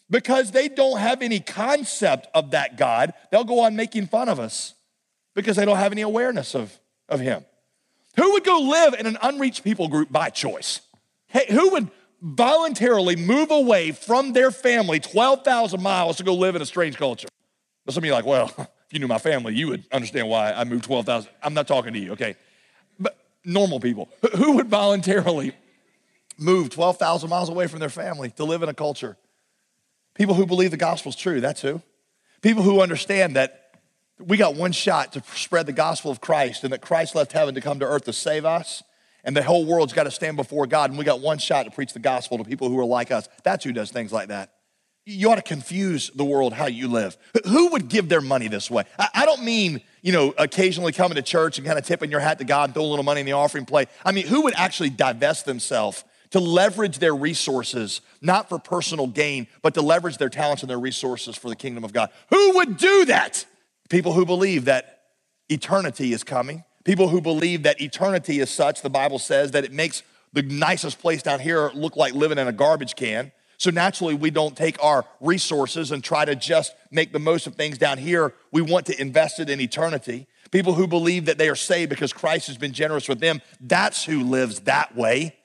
Because 0.09 0.51
they 0.51 0.67
don't 0.67 0.99
have 0.99 1.21
any 1.21 1.39
concept 1.39 2.27
of 2.35 2.51
that 2.51 2.77
God, 2.77 3.13
they'll 3.31 3.45
go 3.45 3.61
on 3.61 3.75
making 3.75 4.07
fun 4.07 4.29
of 4.29 4.39
us 4.39 4.75
because 5.33 5.55
they 5.55 5.65
don't 5.65 5.77
have 5.77 5.93
any 5.93 6.01
awareness 6.01 6.53
of, 6.53 6.77
of 7.09 7.19
Him. 7.21 7.45
Who 8.17 8.31
would 8.33 8.43
go 8.43 8.59
live 8.59 8.93
in 8.93 9.05
an 9.05 9.17
unreached 9.21 9.63
people 9.63 9.87
group 9.87 10.11
by 10.11 10.29
choice? 10.29 10.81
Hey, 11.27 11.45
who 11.49 11.71
would 11.71 11.89
voluntarily 12.21 13.15
move 13.15 13.51
away 13.51 13.91
from 13.91 14.33
their 14.33 14.51
family 14.51 14.99
12,000 14.99 15.81
miles 15.81 16.17
to 16.17 16.23
go 16.23 16.33
live 16.33 16.55
in 16.55 16.61
a 16.61 16.65
strange 16.65 16.97
culture? 16.97 17.27
Some 17.89 18.03
of 18.03 18.05
you 18.05 18.13
are 18.13 18.15
like, 18.15 18.25
well, 18.25 18.51
if 18.57 18.67
you 18.91 18.99
knew 18.99 19.07
my 19.07 19.17
family, 19.17 19.53
you 19.53 19.67
would 19.67 19.83
understand 19.91 20.29
why 20.29 20.53
I 20.53 20.63
moved 20.63 20.85
12,000. 20.85 21.29
I'm 21.43 21.53
not 21.53 21.67
talking 21.67 21.93
to 21.93 21.99
you, 21.99 22.13
okay? 22.13 22.35
But 22.99 23.17
normal 23.43 23.79
people, 23.79 24.09
who 24.35 24.53
would 24.53 24.67
voluntarily 24.67 25.53
move 26.37 26.69
12,000 26.69 27.29
miles 27.29 27.49
away 27.49 27.67
from 27.67 27.79
their 27.79 27.89
family 27.89 28.31
to 28.31 28.45
live 28.45 28.63
in 28.63 28.69
a 28.69 28.73
culture? 28.73 29.17
People 30.13 30.35
who 30.35 30.45
believe 30.45 30.71
the 30.71 30.77
gospel's 30.77 31.15
true, 31.15 31.41
that's 31.41 31.61
who. 31.61 31.81
People 32.41 32.63
who 32.63 32.81
understand 32.81 33.35
that 33.35 33.64
we 34.19 34.37
got 34.37 34.55
one 34.55 34.71
shot 34.71 35.13
to 35.13 35.23
spread 35.35 35.65
the 35.65 35.73
gospel 35.73 36.11
of 36.11 36.21
Christ 36.21 36.63
and 36.63 36.71
that 36.73 36.81
Christ 36.81 37.15
left 37.15 37.33
heaven 37.33 37.55
to 37.55 37.61
come 37.61 37.79
to 37.79 37.85
earth 37.85 38.05
to 38.05 38.13
save 38.13 38.45
us. 38.45 38.83
And 39.23 39.35
the 39.35 39.41
whole 39.41 39.65
world's 39.65 39.91
got 39.91 40.03
to 40.03 40.11
stand 40.11 40.37
before 40.37 40.67
God, 40.67 40.91
and 40.91 40.99
we 40.99 41.03
got 41.03 41.19
one 41.19 41.39
shot 41.39 41.63
to 41.63 41.71
preach 41.71 41.93
the 41.93 41.99
gospel 41.99 42.37
to 42.37 42.43
people 42.43 42.69
who 42.69 42.79
are 42.79 42.85
like 42.85 43.09
us. 43.09 43.27
That's 43.43 43.63
who 43.63 43.73
does 43.73 43.91
things 43.91 44.13
like 44.13 44.27
that. 44.27 44.51
You 45.07 45.31
ought 45.31 45.35
to 45.35 45.41
confuse 45.41 46.09
the 46.11 46.23
world 46.23 46.53
how 46.53 46.67
you 46.67 46.87
live. 46.87 47.17
Who 47.45 47.69
would 47.69 47.89
give 47.89 48.07
their 48.07 48.21
money 48.21 48.47
this 48.47 48.69
way? 48.69 48.85
I 48.97 49.25
don't 49.25 49.43
mean, 49.43 49.81
you 50.01 50.11
know, 50.11 50.33
occasionally 50.37 50.91
coming 50.91 51.15
to 51.15 51.21
church 51.21 51.57
and 51.57 51.65
kind 51.65 51.77
of 51.77 51.85
tipping 51.85 52.11
your 52.11 52.19
hat 52.19 52.37
to 52.39 52.43
God 52.43 52.65
and 52.65 52.73
throw 52.73 52.83
a 52.83 52.85
little 52.85 53.03
money 53.03 53.19
in 53.19 53.25
the 53.25 53.33
offering 53.33 53.65
plate. 53.65 53.89
I 54.03 54.11
mean, 54.11 54.27
who 54.27 54.41
would 54.43 54.55
actually 54.55 54.91
divest 54.91 55.45
themselves 55.45 56.03
to 56.31 56.39
leverage 56.39 56.99
their 56.99 57.15
resources, 57.15 58.01
not 58.21 58.49
for 58.49 58.57
personal 58.59 59.07
gain, 59.07 59.47
but 59.61 59.73
to 59.75 59.81
leverage 59.81 60.17
their 60.17 60.29
talents 60.29 60.63
and 60.63 60.69
their 60.69 60.79
resources 60.79 61.35
for 61.35 61.49
the 61.49 61.55
kingdom 61.55 61.83
of 61.83 61.93
God? 61.93 62.09
Who 62.29 62.55
would 62.57 62.77
do 62.77 63.05
that? 63.05 63.45
People 63.89 64.13
who 64.13 64.25
believe 64.25 64.65
that 64.65 65.01
eternity 65.49 66.13
is 66.13 66.23
coming, 66.23 66.63
people 66.83 67.09
who 67.09 67.21
believe 67.21 67.63
that 67.63 67.81
eternity 67.81 68.39
is 68.39 68.49
such, 68.49 68.81
the 68.81 68.89
Bible 68.89 69.19
says, 69.19 69.51
that 69.51 69.63
it 69.63 69.71
makes 69.71 70.03
the 70.33 70.41
nicest 70.41 70.99
place 70.99 71.21
down 71.21 71.39
here 71.39 71.71
look 71.73 71.95
like 71.95 72.13
living 72.13 72.37
in 72.37 72.47
a 72.47 72.51
garbage 72.51 72.95
can. 72.95 73.31
So 73.57 73.69
naturally, 73.71 74.15
we 74.15 74.31
don't 74.31 74.55
take 74.57 74.81
our 74.83 75.05
resources 75.21 75.91
and 75.91 76.03
try 76.03 76.25
to 76.25 76.35
just 76.35 76.73
make 76.91 77.13
the 77.13 77.19
most 77.19 77.47
of 77.47 77.55
things 77.55 77.77
down 77.77 77.97
here. 77.97 78.33
We 78.51 78.61
want 78.61 78.85
to 78.87 79.01
invest 79.01 79.39
it 79.39 79.49
in 79.49 79.61
eternity. 79.61 80.27
People 80.51 80.73
who 80.73 80.87
believe 80.87 81.25
that 81.25 81.37
they 81.37 81.47
are 81.47 81.55
saved 81.55 81.89
because 81.89 82.11
Christ 82.11 82.47
has 82.47 82.57
been 82.57 82.73
generous 82.73 83.07
with 83.07 83.19
them, 83.19 83.41
that's 83.61 84.03
who 84.03 84.23
lives 84.23 84.61
that 84.61 84.95
way. 84.95 85.35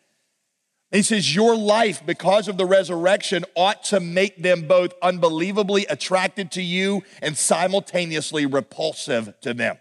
He 0.90 1.02
says, 1.02 1.34
Your 1.34 1.56
life, 1.56 2.04
because 2.04 2.48
of 2.48 2.56
the 2.56 2.66
resurrection, 2.66 3.44
ought 3.54 3.84
to 3.84 4.00
make 4.00 4.42
them 4.42 4.66
both 4.66 4.92
unbelievably 5.02 5.86
attracted 5.86 6.50
to 6.52 6.62
you 6.62 7.02
and 7.22 7.36
simultaneously 7.36 8.46
repulsive 8.46 9.34
to 9.42 9.54
them. 9.54 9.78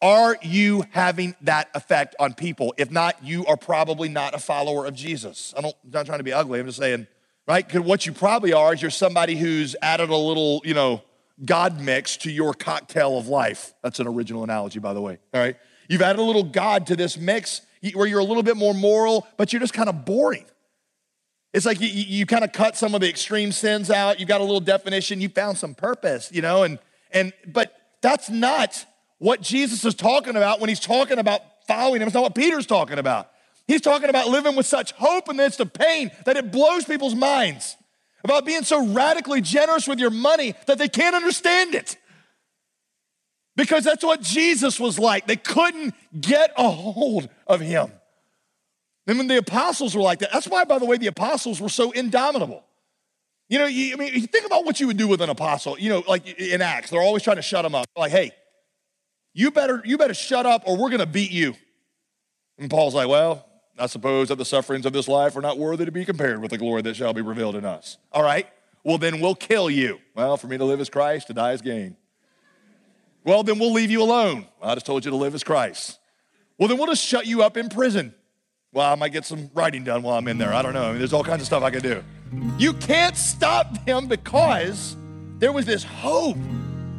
Are 0.00 0.36
you 0.42 0.84
having 0.90 1.36
that 1.42 1.68
effect 1.74 2.16
on 2.18 2.34
people? 2.34 2.74
If 2.76 2.90
not, 2.90 3.22
you 3.22 3.46
are 3.46 3.56
probably 3.56 4.08
not 4.08 4.34
a 4.34 4.38
follower 4.38 4.84
of 4.86 4.94
Jesus. 4.94 5.54
I 5.56 5.60
don't, 5.60 5.76
I'm 5.84 5.90
not 5.90 6.06
trying 6.06 6.18
to 6.18 6.24
be 6.24 6.32
ugly, 6.32 6.58
I'm 6.58 6.66
just 6.66 6.78
saying, 6.78 7.06
right? 7.46 7.64
Because 7.64 7.82
what 7.82 8.04
you 8.04 8.12
probably 8.12 8.52
are 8.52 8.74
is 8.74 8.82
you're 8.82 8.90
somebody 8.90 9.36
who's 9.36 9.76
added 9.80 10.10
a 10.10 10.16
little, 10.16 10.60
you 10.64 10.74
know, 10.74 11.02
God 11.44 11.80
mix 11.80 12.16
to 12.18 12.32
your 12.32 12.52
cocktail 12.52 13.16
of 13.16 13.28
life. 13.28 13.74
That's 13.82 14.00
an 14.00 14.08
original 14.08 14.42
analogy, 14.42 14.80
by 14.80 14.92
the 14.92 15.00
way, 15.00 15.18
all 15.32 15.40
right? 15.40 15.56
You've 15.88 16.02
added 16.02 16.20
a 16.20 16.24
little 16.24 16.44
God 16.44 16.86
to 16.88 16.96
this 16.96 17.16
mix 17.16 17.60
where 17.94 18.06
you're 18.06 18.20
a 18.20 18.24
little 18.24 18.42
bit 18.42 18.56
more 18.56 18.74
moral, 18.74 19.26
but 19.36 19.52
you're 19.52 19.60
just 19.60 19.74
kind 19.74 19.88
of 19.88 20.04
boring. 20.04 20.44
It's 21.52 21.66
like 21.66 21.80
you, 21.80 21.88
you 21.88 22.26
kind 22.26 22.44
of 22.44 22.52
cut 22.52 22.76
some 22.76 22.94
of 22.94 23.00
the 23.00 23.08
extreme 23.08 23.52
sins 23.52 23.90
out. 23.90 24.18
You 24.20 24.26
got 24.26 24.40
a 24.40 24.44
little 24.44 24.60
definition. 24.60 25.20
You 25.20 25.28
found 25.28 25.58
some 25.58 25.74
purpose, 25.74 26.30
you 26.32 26.40
know, 26.40 26.62
and 26.62 26.78
and 27.10 27.32
but 27.46 27.76
that's 28.00 28.30
not 28.30 28.86
what 29.18 29.42
Jesus 29.42 29.84
is 29.84 29.94
talking 29.94 30.36
about 30.36 30.60
when 30.60 30.68
he's 30.68 30.80
talking 30.80 31.18
about 31.18 31.42
following 31.66 32.00
him. 32.00 32.08
It's 32.08 32.14
not 32.14 32.22
what 32.22 32.34
Peter's 32.34 32.66
talking 32.66 32.98
about. 32.98 33.28
He's 33.68 33.80
talking 33.80 34.08
about 34.08 34.28
living 34.28 34.56
with 34.56 34.66
such 34.66 34.92
hope 34.92 35.28
in 35.28 35.36
the 35.36 35.42
midst 35.42 35.60
of 35.60 35.72
pain 35.72 36.10
that 36.24 36.36
it 36.36 36.50
blows 36.50 36.84
people's 36.84 37.14
minds. 37.14 37.76
About 38.24 38.46
being 38.46 38.62
so 38.62 38.86
radically 38.86 39.40
generous 39.40 39.88
with 39.88 39.98
your 39.98 40.10
money 40.10 40.54
that 40.66 40.78
they 40.78 40.88
can't 40.88 41.14
understand 41.14 41.74
it. 41.74 41.96
Because 43.54 43.84
that's 43.84 44.02
what 44.02 44.22
Jesus 44.22 44.80
was 44.80 44.98
like. 44.98 45.26
They 45.26 45.36
couldn't 45.36 45.94
get 46.18 46.52
a 46.56 46.70
hold 46.70 47.28
of 47.46 47.60
him. 47.60 47.92
And 49.06 49.18
when 49.18 49.26
the 49.26 49.38
apostles 49.38 49.94
were 49.94 50.02
like 50.02 50.20
that, 50.20 50.32
that's 50.32 50.46
why, 50.46 50.64
by 50.64 50.78
the 50.78 50.86
way, 50.86 50.96
the 50.96 51.08
apostles 51.08 51.60
were 51.60 51.68
so 51.68 51.90
indomitable. 51.90 52.64
You 53.48 53.58
know, 53.58 53.66
you, 53.66 53.92
I 53.92 53.96
mean, 53.96 54.14
you 54.14 54.26
think 54.26 54.46
about 54.46 54.64
what 54.64 54.80
you 54.80 54.86
would 54.86 54.96
do 54.96 55.08
with 55.08 55.20
an 55.20 55.28
apostle. 55.28 55.78
You 55.78 55.90
know, 55.90 56.04
like 56.08 56.26
in 56.38 56.62
Acts, 56.62 56.90
they're 56.90 57.02
always 57.02 57.22
trying 57.22 57.36
to 57.36 57.42
shut 57.42 57.64
them 57.64 57.74
up. 57.74 57.86
Like, 57.96 58.12
hey, 58.12 58.32
you 59.34 59.50
better, 59.50 59.82
you 59.84 59.98
better 59.98 60.14
shut 60.14 60.46
up, 60.46 60.62
or 60.66 60.76
we're 60.76 60.88
going 60.88 61.00
to 61.00 61.06
beat 61.06 61.30
you. 61.30 61.54
And 62.58 62.70
Paul's 62.70 62.94
like, 62.94 63.08
well, 63.08 63.46
I 63.78 63.86
suppose 63.86 64.28
that 64.28 64.36
the 64.36 64.44
sufferings 64.44 64.86
of 64.86 64.92
this 64.92 65.08
life 65.08 65.36
are 65.36 65.40
not 65.40 65.58
worthy 65.58 65.84
to 65.84 65.92
be 65.92 66.04
compared 66.04 66.40
with 66.40 66.50
the 66.50 66.58
glory 66.58 66.82
that 66.82 66.94
shall 66.94 67.12
be 67.12 67.22
revealed 67.22 67.56
in 67.56 67.64
us. 67.64 67.96
All 68.12 68.22
right, 68.22 68.46
well 68.84 68.98
then 68.98 69.20
we'll 69.20 69.34
kill 69.34 69.70
you. 69.70 69.98
Well, 70.14 70.36
for 70.36 70.46
me 70.46 70.58
to 70.58 70.64
live 70.64 70.80
as 70.80 70.88
Christ, 70.90 71.26
to 71.28 71.34
die 71.34 71.52
as 71.52 71.62
gain. 71.62 71.96
Well, 73.24 73.42
then 73.42 73.58
we'll 73.58 73.72
leave 73.72 73.90
you 73.90 74.02
alone. 74.02 74.46
I 74.60 74.74
just 74.74 74.86
told 74.86 75.04
you 75.04 75.10
to 75.10 75.16
live 75.16 75.34
as 75.34 75.44
Christ. 75.44 75.98
Well, 76.58 76.68
then 76.68 76.78
we'll 76.78 76.88
just 76.88 77.04
shut 77.04 77.26
you 77.26 77.42
up 77.42 77.56
in 77.56 77.68
prison. 77.68 78.14
Well, 78.72 78.90
I 78.90 78.94
might 78.94 79.10
get 79.10 79.24
some 79.24 79.50
writing 79.54 79.84
done 79.84 80.02
while 80.02 80.16
I'm 80.16 80.26
in 80.28 80.38
there. 80.38 80.52
I 80.52 80.62
don't 80.62 80.72
know. 80.72 80.84
I 80.84 80.90
mean, 80.90 80.98
there's 80.98 81.12
all 81.12 81.24
kinds 81.24 81.42
of 81.42 81.46
stuff 81.46 81.62
I 81.62 81.70
can 81.70 81.82
do. 81.82 82.02
You 82.58 82.72
can't 82.72 83.16
stop 83.16 83.84
them 83.84 84.08
because 84.08 84.96
there 85.38 85.52
was 85.52 85.66
this 85.66 85.84
hope, 85.84 86.38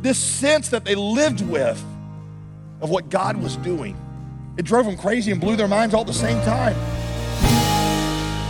this 0.01 0.17
sense 0.17 0.69
that 0.69 0.85
they 0.85 0.95
lived 0.95 1.41
with 1.41 1.83
of 2.81 2.89
what 2.89 3.09
God 3.09 3.37
was 3.37 3.57
doing. 3.57 3.97
It 4.57 4.65
drove 4.65 4.85
them 4.85 4.97
crazy 4.97 5.31
and 5.31 5.41
blew 5.41 5.55
their 5.55 5.67
minds 5.67 5.95
all 5.95 6.01
at 6.01 6.07
the 6.07 6.13
same 6.13 6.39
time. 6.43 6.75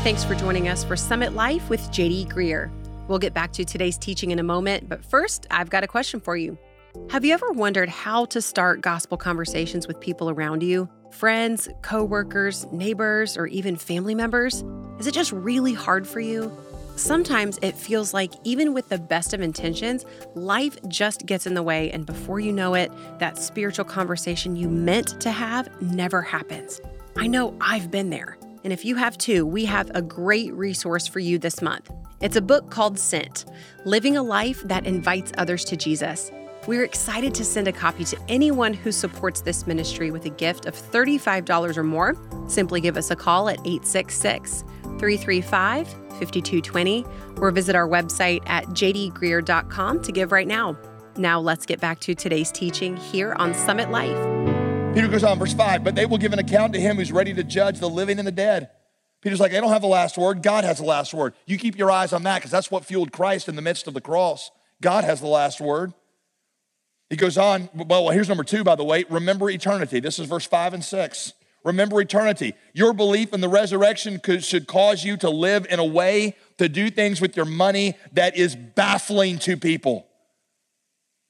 Thanks 0.04 0.24
for 0.24 0.36
joining 0.36 0.68
us 0.68 0.84
for 0.84 0.98
Summit 0.98 1.34
Life 1.34 1.70
with 1.70 1.80
JD 1.92 2.28
Greear. 2.34 2.70
We'll 3.08 3.20
get 3.20 3.34
back 3.34 3.54
to 3.54 3.64
today's 3.64 3.98
teaching 3.98 4.32
in 4.32 4.40
a 4.40 4.44
moment, 4.44 4.90
but 4.90 5.04
first, 5.06 5.48
I've 5.50 5.70
got 5.70 5.84
a 5.84 5.88
question 5.88 6.20
for 6.20 6.36
you. 6.36 6.58
Have 7.10 7.24
you 7.24 7.34
ever 7.34 7.52
wondered 7.52 7.90
how 7.90 8.26
to 8.26 8.42
start 8.42 8.82
gospel 8.82 9.18
conversations 9.18 9.88
with 9.88 10.00
people 10.00 10.30
around 10.30 10.64
you? 10.64 10.90
Friends, 11.12 11.70
coworkers, 11.82 12.66
neighbors, 12.72 13.38
or 13.38 13.48
even 13.48 13.76
family 13.76 14.16
members? 14.16 14.64
Is 15.00 15.08
it 15.08 15.14
just 15.14 15.32
really 15.32 15.74
hard 15.74 16.08
for 16.08 16.20
you? 16.20 16.52
Sometimes 16.96 17.60
it 17.62 17.76
feels 17.76 18.14
like, 18.14 18.32
even 18.44 18.74
with 18.74 18.90
the 18.90 18.98
best 18.98 19.34
of 19.34 19.42
intentions, 19.42 20.06
life 20.36 20.78
just 20.88 21.26
gets 21.26 21.48
in 21.48 21.56
the 21.56 21.64
way, 21.64 21.92
and 21.92 22.06
before 22.06 22.40
you 22.40 22.52
know 22.52 22.74
it, 22.74 22.92
that 23.20 23.38
spiritual 23.38 23.86
conversation 23.86 24.56
you 24.56 24.70
meant 24.70 25.20
to 25.22 25.32
have 25.32 25.70
never 25.82 26.22
happens. 26.22 26.82
I 27.16 27.28
know 27.28 27.56
I've 27.62 27.90
been 27.92 28.10
there. 28.12 28.38
And 28.64 28.72
if 28.72 28.86
you 28.86 28.96
have 28.96 29.18
too, 29.18 29.46
we 29.46 29.66
have 29.66 29.92
a 29.94 30.02
great 30.02 30.54
resource 30.54 31.08
for 31.08 31.20
you 31.20 31.38
this 31.38 31.62
month. 31.62 31.92
It's 32.22 32.36
a 32.38 32.42
book 32.42 32.70
called 32.70 32.98
Sent 32.98 33.46
Living 33.86 34.16
a 34.16 34.24
Life 34.24 34.62
That 34.64 34.86
Invites 34.86 35.32
Others 35.38 35.66
to 35.66 35.76
Jesus. 35.76 36.32
We're 36.66 36.86
excited 36.86 37.36
to 37.36 37.44
send 37.44 37.68
a 37.68 37.74
copy 37.74 38.06
to 38.06 38.18
anyone 38.30 38.74
who 38.74 38.94
supports 38.94 39.42
this 39.42 39.68
ministry 39.68 40.12
with 40.12 40.26
a 40.26 40.30
gift 40.30 40.66
of 40.66 40.74
$35 40.76 41.76
or 41.76 41.84
more. 41.84 42.16
Simply 42.48 42.80
give 42.80 42.96
us 42.96 43.12
a 43.12 43.18
call 43.18 43.50
at 43.50 43.60
866 43.66 44.64
335 44.82 45.88
5220 45.90 47.06
or 47.42 47.52
visit 47.52 47.76
our 47.76 47.88
website 47.88 48.42
at 48.46 48.66
jdgreear.com 48.68 50.02
to 50.04 50.12
give 50.14 50.32
right 50.32 50.48
now. 50.48 50.78
Now 51.18 51.42
let's 51.42 51.66
get 51.66 51.82
back 51.82 52.00
to 52.02 52.16
today's 52.16 52.50
teaching 52.50 52.96
here 52.96 53.34
on 53.34 53.54
Summit 53.54 53.92
Life. 53.92 54.96
Peter 54.96 55.10
goes 55.10 55.26
on, 55.26 55.38
verse 55.40 55.54
5, 55.54 55.84
but 55.84 55.96
they 55.96 56.06
will 56.06 56.18
give 56.18 56.32
an 56.32 56.40
account 56.40 56.72
to 56.74 56.80
him 56.80 56.96
who's 56.96 57.12
ready 57.12 57.34
to 57.34 57.44
judge 57.44 57.80
the 57.80 57.90
living 57.90 58.20
and 58.20 58.28
the 58.28 58.32
dead. 58.32 58.70
Peter's 59.20 59.42
like, 59.42 59.52
they 59.52 59.60
don't 59.60 59.72
have 59.72 59.82
the 59.82 59.88
last 59.88 60.18
word. 60.18 60.42
God 60.42 60.64
has 60.64 60.78
the 60.78 60.86
last 60.86 61.14
word. 61.14 61.34
You 61.46 61.58
keep 61.58 61.78
your 61.78 61.92
eyes 61.92 62.14
on 62.14 62.24
that 62.24 62.38
because 62.38 62.52
that's 62.52 62.72
what 62.72 62.86
fueled 62.86 63.12
Christ 63.12 63.50
in 63.50 63.58
the 63.58 63.62
midst 63.62 63.88
of 63.88 63.94
the 63.94 64.02
cross. 64.02 64.50
God 64.82 65.04
has 65.04 65.20
the 65.20 65.28
last 65.28 65.60
word. 65.60 65.94
He 67.14 67.18
goes 67.18 67.38
on, 67.38 67.70
well, 67.76 68.10
here's 68.10 68.28
number 68.28 68.44
two, 68.44 68.64
by 68.64 68.74
the 68.74 68.84
way. 68.84 69.06
Remember 69.08 69.48
eternity. 69.48 70.00
This 70.00 70.18
is 70.18 70.26
verse 70.26 70.48
five 70.48 70.74
and 70.74 70.84
six. 70.84 71.34
Remember 71.64 72.02
eternity. 72.02 72.56
Your 72.74 72.92
belief 72.92 73.34
in 73.34 73.40
the 73.40 73.48
resurrection 73.48 74.18
could, 74.18 74.44
should 74.44 74.66
cause 74.66 75.04
you 75.04 75.16
to 75.18 75.30
live 75.30 75.68
in 75.70 75.78
a 75.78 75.86
way, 75.86 76.36
to 76.58 76.68
do 76.68 76.90
things 76.90 77.22
with 77.22 77.38
your 77.38 77.46
money 77.46 77.96
that 78.14 78.36
is 78.36 78.56
baffling 78.56 79.38
to 79.38 79.56
people. 79.56 80.08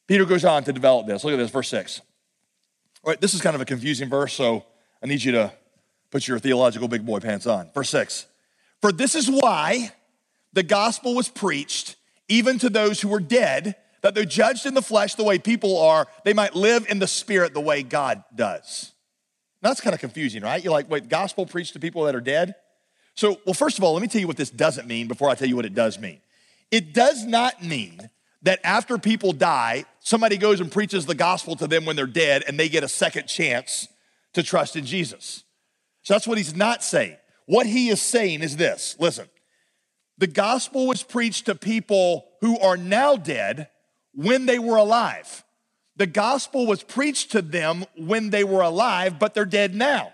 Peter 0.07 0.23
goes 0.23 0.45
on 0.45 0.63
to 0.63 0.71
develop 0.71 1.05
this. 1.05 1.25
Look 1.25 1.33
at 1.33 1.37
this, 1.37 1.51
verse 1.51 1.67
six. 1.67 1.99
All 3.03 3.11
right, 3.11 3.19
this 3.19 3.33
is 3.33 3.41
kind 3.41 3.53
of 3.53 3.61
a 3.61 3.65
confusing 3.65 4.09
verse, 4.09 4.31
so 4.33 4.65
I 5.03 5.07
need 5.07 5.21
you 5.21 5.33
to 5.33 5.51
put 6.11 6.29
your 6.29 6.39
theological 6.39 6.87
big 6.87 7.05
boy 7.05 7.19
pants 7.19 7.45
on. 7.45 7.69
Verse 7.73 7.89
six. 7.89 8.25
For 8.79 8.93
this 8.93 9.15
is 9.15 9.29
why 9.29 9.91
the 10.53 10.63
gospel 10.63 11.13
was 11.13 11.27
preached 11.27 11.97
even 12.29 12.57
to 12.59 12.69
those 12.69 13.01
who 13.01 13.09
were 13.09 13.19
dead 13.19 13.75
that 14.03 14.13
they're 14.13 14.25
judged 14.25 14.65
in 14.65 14.75
the 14.75 14.81
flesh 14.81 15.15
the 15.15 15.23
way 15.23 15.39
people 15.39 15.81
are, 15.81 16.07
they 16.23 16.33
might 16.33 16.55
live 16.55 16.85
in 16.89 16.99
the 16.99 17.07
spirit 17.07 17.53
the 17.53 17.61
way 17.61 17.81
God 17.81 18.23
does. 18.35 18.91
Now, 19.63 19.69
that's 19.69 19.81
kind 19.81 19.93
of 19.93 20.01
confusing, 20.01 20.43
right? 20.43 20.61
You're 20.61 20.73
like, 20.73 20.89
wait, 20.89 21.07
gospel 21.07 21.45
preached 21.45 21.73
to 21.73 21.79
people 21.79 22.03
that 22.03 22.13
are 22.13 22.21
dead? 22.21 22.55
So, 23.15 23.39
well, 23.45 23.53
first 23.53 23.77
of 23.77 23.83
all, 23.83 23.93
let 23.93 24.01
me 24.01 24.09
tell 24.09 24.19
you 24.19 24.27
what 24.27 24.37
this 24.37 24.49
doesn't 24.49 24.87
mean 24.87 25.07
before 25.07 25.29
I 25.29 25.35
tell 25.35 25.47
you 25.47 25.55
what 25.55 25.65
it 25.65 25.73
does 25.73 25.97
mean. 25.97 26.19
It 26.69 26.93
does 26.93 27.23
not 27.23 27.63
mean 27.63 28.09
that 28.41 28.59
after 28.65 28.97
people 28.97 29.31
die, 29.31 29.85
somebody 30.01 30.35
goes 30.35 30.59
and 30.59 30.69
preaches 30.69 31.05
the 31.05 31.15
gospel 31.15 31.55
to 31.55 31.67
them 31.67 31.85
when 31.85 31.95
they're 31.95 32.05
dead 32.05 32.43
and 32.45 32.59
they 32.59 32.67
get 32.67 32.83
a 32.83 32.89
second 32.89 33.27
chance 33.27 33.87
to 34.33 34.43
trust 34.43 34.75
in 34.75 34.85
Jesus. 34.85 35.43
So 36.01 36.13
that's 36.13 36.27
what 36.27 36.37
he's 36.37 36.55
not 36.55 36.83
saying. 36.83 37.15
What 37.45 37.65
he 37.65 37.87
is 37.87 38.01
saying 38.01 38.41
is 38.41 38.57
this 38.57 38.97
listen, 38.99 39.29
the 40.17 40.27
gospel 40.27 40.87
was 40.87 41.03
preached 41.03 41.45
to 41.45 41.55
people 41.55 42.25
who 42.41 42.59
are 42.59 42.75
now 42.75 43.15
dead 43.15 43.69
when 44.13 44.45
they 44.45 44.59
were 44.59 44.77
alive. 44.77 45.43
The 45.95 46.07
gospel 46.07 46.65
was 46.65 46.83
preached 46.83 47.31
to 47.31 47.41
them 47.41 47.85
when 47.95 48.31
they 48.31 48.43
were 48.43 48.61
alive, 48.61 49.19
but 49.19 49.33
they're 49.33 49.45
dead 49.45 49.75
now. 49.75 50.13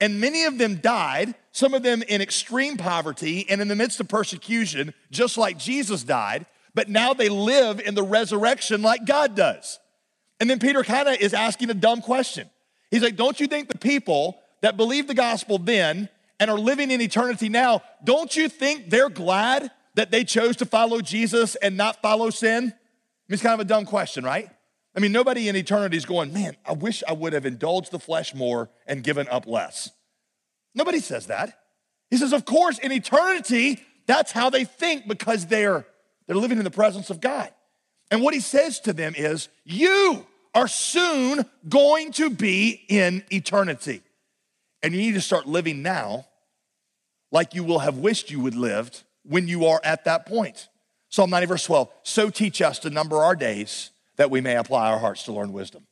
And 0.00 0.20
many 0.20 0.44
of 0.44 0.58
them 0.58 0.76
died, 0.76 1.34
some 1.52 1.74
of 1.74 1.84
them 1.84 2.02
in 2.02 2.20
extreme 2.20 2.76
poverty 2.76 3.46
and 3.48 3.60
in 3.60 3.68
the 3.68 3.76
midst 3.76 4.00
of 4.00 4.08
persecution, 4.08 4.94
just 5.12 5.38
like 5.38 5.58
Jesus 5.58 6.02
died, 6.02 6.46
but 6.74 6.88
now 6.88 7.14
they 7.14 7.28
live 7.28 7.78
in 7.78 7.94
the 7.94 8.02
resurrection 8.02 8.82
like 8.82 9.06
God 9.06 9.36
does. 9.36 9.78
And 10.40 10.50
then 10.50 10.58
Peter 10.58 10.82
kind 10.82 11.08
of 11.08 11.16
is 11.20 11.34
asking 11.34 11.70
a 11.70 11.74
dumb 11.74 12.00
question. 12.00 12.50
He's 12.90 13.02
like, 13.02 13.14
Don't 13.14 13.38
you 13.38 13.46
think 13.46 13.68
the 13.68 13.78
people 13.78 14.40
that 14.60 14.76
believed 14.76 15.08
the 15.08 15.14
gospel 15.14 15.58
then 15.58 16.08
and 16.40 16.50
are 16.50 16.58
living 16.58 16.90
in 16.90 17.00
eternity 17.00 17.48
now, 17.48 17.82
don't 18.02 18.34
you 18.34 18.48
think 18.48 18.90
they're 18.90 19.08
glad 19.08 19.70
that 19.94 20.10
they 20.10 20.24
chose 20.24 20.56
to 20.56 20.66
follow 20.66 21.00
Jesus 21.00 21.54
and 21.56 21.76
not 21.76 22.02
follow 22.02 22.30
sin? 22.30 22.72
I 23.28 23.32
mean, 23.32 23.34
it's 23.34 23.42
kind 23.42 23.54
of 23.54 23.60
a 23.60 23.68
dumb 23.68 23.84
question, 23.84 24.24
right? 24.24 24.48
I 24.94 25.00
mean, 25.00 25.12
nobody 25.12 25.48
in 25.48 25.56
eternity 25.56 25.96
is 25.96 26.04
going, 26.04 26.32
man, 26.32 26.56
I 26.66 26.72
wish 26.72 27.02
I 27.08 27.12
would 27.12 27.32
have 27.32 27.46
indulged 27.46 27.90
the 27.90 27.98
flesh 27.98 28.34
more 28.34 28.68
and 28.86 29.02
given 29.02 29.26
up 29.28 29.46
less. 29.46 29.90
Nobody 30.74 31.00
says 31.00 31.26
that. 31.26 31.58
He 32.10 32.16
says, 32.18 32.32
of 32.32 32.44
course, 32.44 32.78
in 32.78 32.92
eternity, 32.92 33.80
that's 34.06 34.32
how 34.32 34.50
they 34.50 34.64
think 34.64 35.08
because 35.08 35.46
they're, 35.46 35.86
they're 36.26 36.36
living 36.36 36.58
in 36.58 36.64
the 36.64 36.70
presence 36.70 37.08
of 37.08 37.20
God. 37.20 37.50
And 38.10 38.22
what 38.22 38.34
he 38.34 38.40
says 38.40 38.80
to 38.80 38.92
them 38.92 39.14
is, 39.16 39.48
you 39.64 40.26
are 40.54 40.68
soon 40.68 41.46
going 41.68 42.12
to 42.12 42.28
be 42.28 42.84
in 42.88 43.24
eternity. 43.30 44.02
And 44.82 44.92
you 44.92 45.00
need 45.00 45.14
to 45.14 45.20
start 45.20 45.46
living 45.46 45.82
now 45.82 46.26
like 47.30 47.54
you 47.54 47.64
will 47.64 47.78
have 47.78 47.96
wished 47.96 48.30
you 48.30 48.40
would 48.40 48.54
lived 48.54 49.04
when 49.24 49.48
you 49.48 49.66
are 49.66 49.80
at 49.82 50.04
that 50.04 50.26
point. 50.26 50.68
Psalm 51.12 51.28
90, 51.28 51.46
verse 51.46 51.64
12. 51.64 51.90
So 52.04 52.30
teach 52.30 52.62
us 52.62 52.78
to 52.80 52.90
number 52.90 53.16
our 53.16 53.36
days 53.36 53.90
that 54.16 54.30
we 54.30 54.40
may 54.40 54.56
apply 54.56 54.90
our 54.90 54.98
hearts 54.98 55.24
to 55.24 55.32
learn 55.32 55.52
wisdom. 55.52 55.86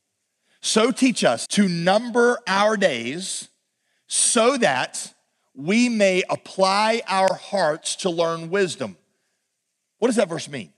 So 0.62 0.90
teach 0.90 1.24
us 1.24 1.46
to 1.48 1.68
number 1.68 2.38
our 2.46 2.78
days 2.78 3.50
so 4.06 4.56
that 4.56 5.12
we 5.54 5.90
may 5.90 6.22
apply 6.30 7.02
our 7.06 7.34
hearts 7.34 7.96
to 7.96 8.08
learn 8.08 8.48
wisdom. 8.48 8.96
What 9.98 10.08
does 10.08 10.16
that 10.16 10.30
verse 10.30 10.48
mean? 10.48 10.72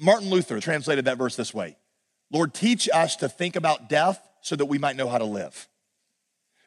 Martin 0.00 0.30
Luther 0.30 0.60
translated 0.60 1.06
that 1.06 1.18
verse 1.18 1.34
this 1.34 1.52
way 1.52 1.76
Lord, 2.30 2.54
teach 2.54 2.88
us 2.94 3.16
to 3.16 3.28
think 3.28 3.56
about 3.56 3.88
death 3.88 4.20
so 4.42 4.54
that 4.54 4.66
we 4.66 4.78
might 4.78 4.94
know 4.94 5.08
how 5.08 5.18
to 5.18 5.24
live. 5.24 5.66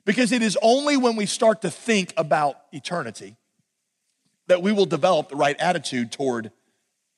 Because 0.04 0.34
it 0.34 0.42
is 0.42 0.58
only 0.62 0.98
when 0.98 1.16
we 1.16 1.26
start 1.26 1.62
to 1.62 1.70
think 1.70 2.14
about 2.18 2.58
eternity 2.74 3.38
that 4.48 4.62
we 4.62 4.74
will 4.74 4.86
develop 4.86 5.30
the 5.30 5.36
right 5.38 5.58
attitude 5.60 6.12
toward 6.12 6.52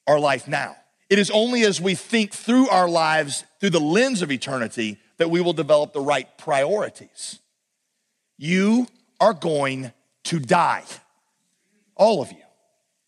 our 0.08 0.20
life 0.20 0.48
now. 0.48 0.76
It 1.10 1.20
is 1.20 1.30
only 1.32 1.64
as 1.64 1.82
we 1.82 1.96
think 1.96 2.34
through 2.34 2.70
our 2.70 2.90
lives 2.90 3.44
through 3.60 3.72
the 3.72 3.80
lens 3.80 4.22
of 4.22 4.32
eternity 4.32 4.98
that 5.18 5.30
we 5.30 5.42
will 5.42 5.54
develop 5.54 5.94
the 5.94 6.02
right 6.02 6.28
priorities. 6.38 7.40
You 8.38 8.88
are 9.20 9.34
going 9.34 9.92
to 10.26 10.40
die, 10.40 10.84
all 11.96 12.22
of 12.22 12.32
you, 12.32 12.42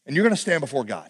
and 0.05 0.15
you're 0.15 0.23
going 0.23 0.35
to 0.35 0.41
stand 0.41 0.61
before 0.61 0.83
God. 0.83 1.09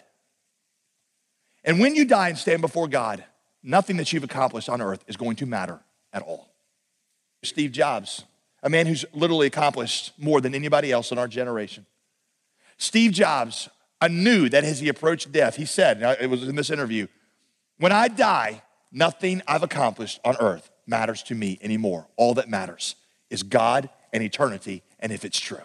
And 1.64 1.80
when 1.80 1.94
you 1.94 2.04
die 2.04 2.28
and 2.28 2.38
stand 2.38 2.60
before 2.60 2.88
God, 2.88 3.24
nothing 3.62 3.96
that 3.96 4.12
you've 4.12 4.24
accomplished 4.24 4.68
on 4.68 4.80
earth 4.80 5.04
is 5.08 5.16
going 5.16 5.36
to 5.36 5.46
matter 5.46 5.80
at 6.12 6.22
all. 6.22 6.48
Steve 7.42 7.72
Jobs 7.72 8.24
a 8.64 8.70
man 8.70 8.86
who's 8.86 9.04
literally 9.12 9.46
accomplished 9.46 10.12
more 10.18 10.40
than 10.40 10.54
anybody 10.54 10.90
else 10.90 11.12
in 11.12 11.18
our 11.18 11.28
generation. 11.28 11.84
Steve 12.78 13.12
Jobs, 13.12 13.68
I 14.04 14.08
knew 14.08 14.50
that 14.50 14.64
as 14.64 14.80
he 14.80 14.90
approached 14.90 15.32
death, 15.32 15.56
he 15.56 15.64
said, 15.64 16.02
it 16.20 16.28
was 16.28 16.46
in 16.46 16.56
this 16.56 16.68
interview, 16.68 17.06
when 17.78 17.90
I 17.90 18.08
die, 18.08 18.62
nothing 18.92 19.40
I've 19.48 19.62
accomplished 19.62 20.20
on 20.26 20.36
earth 20.40 20.70
matters 20.86 21.22
to 21.24 21.34
me 21.34 21.58
anymore. 21.62 22.06
All 22.16 22.34
that 22.34 22.50
matters 22.50 22.96
is 23.30 23.42
God 23.42 23.88
and 24.12 24.22
eternity, 24.22 24.82
and 25.00 25.10
if 25.10 25.24
it's 25.24 25.40
true. 25.40 25.56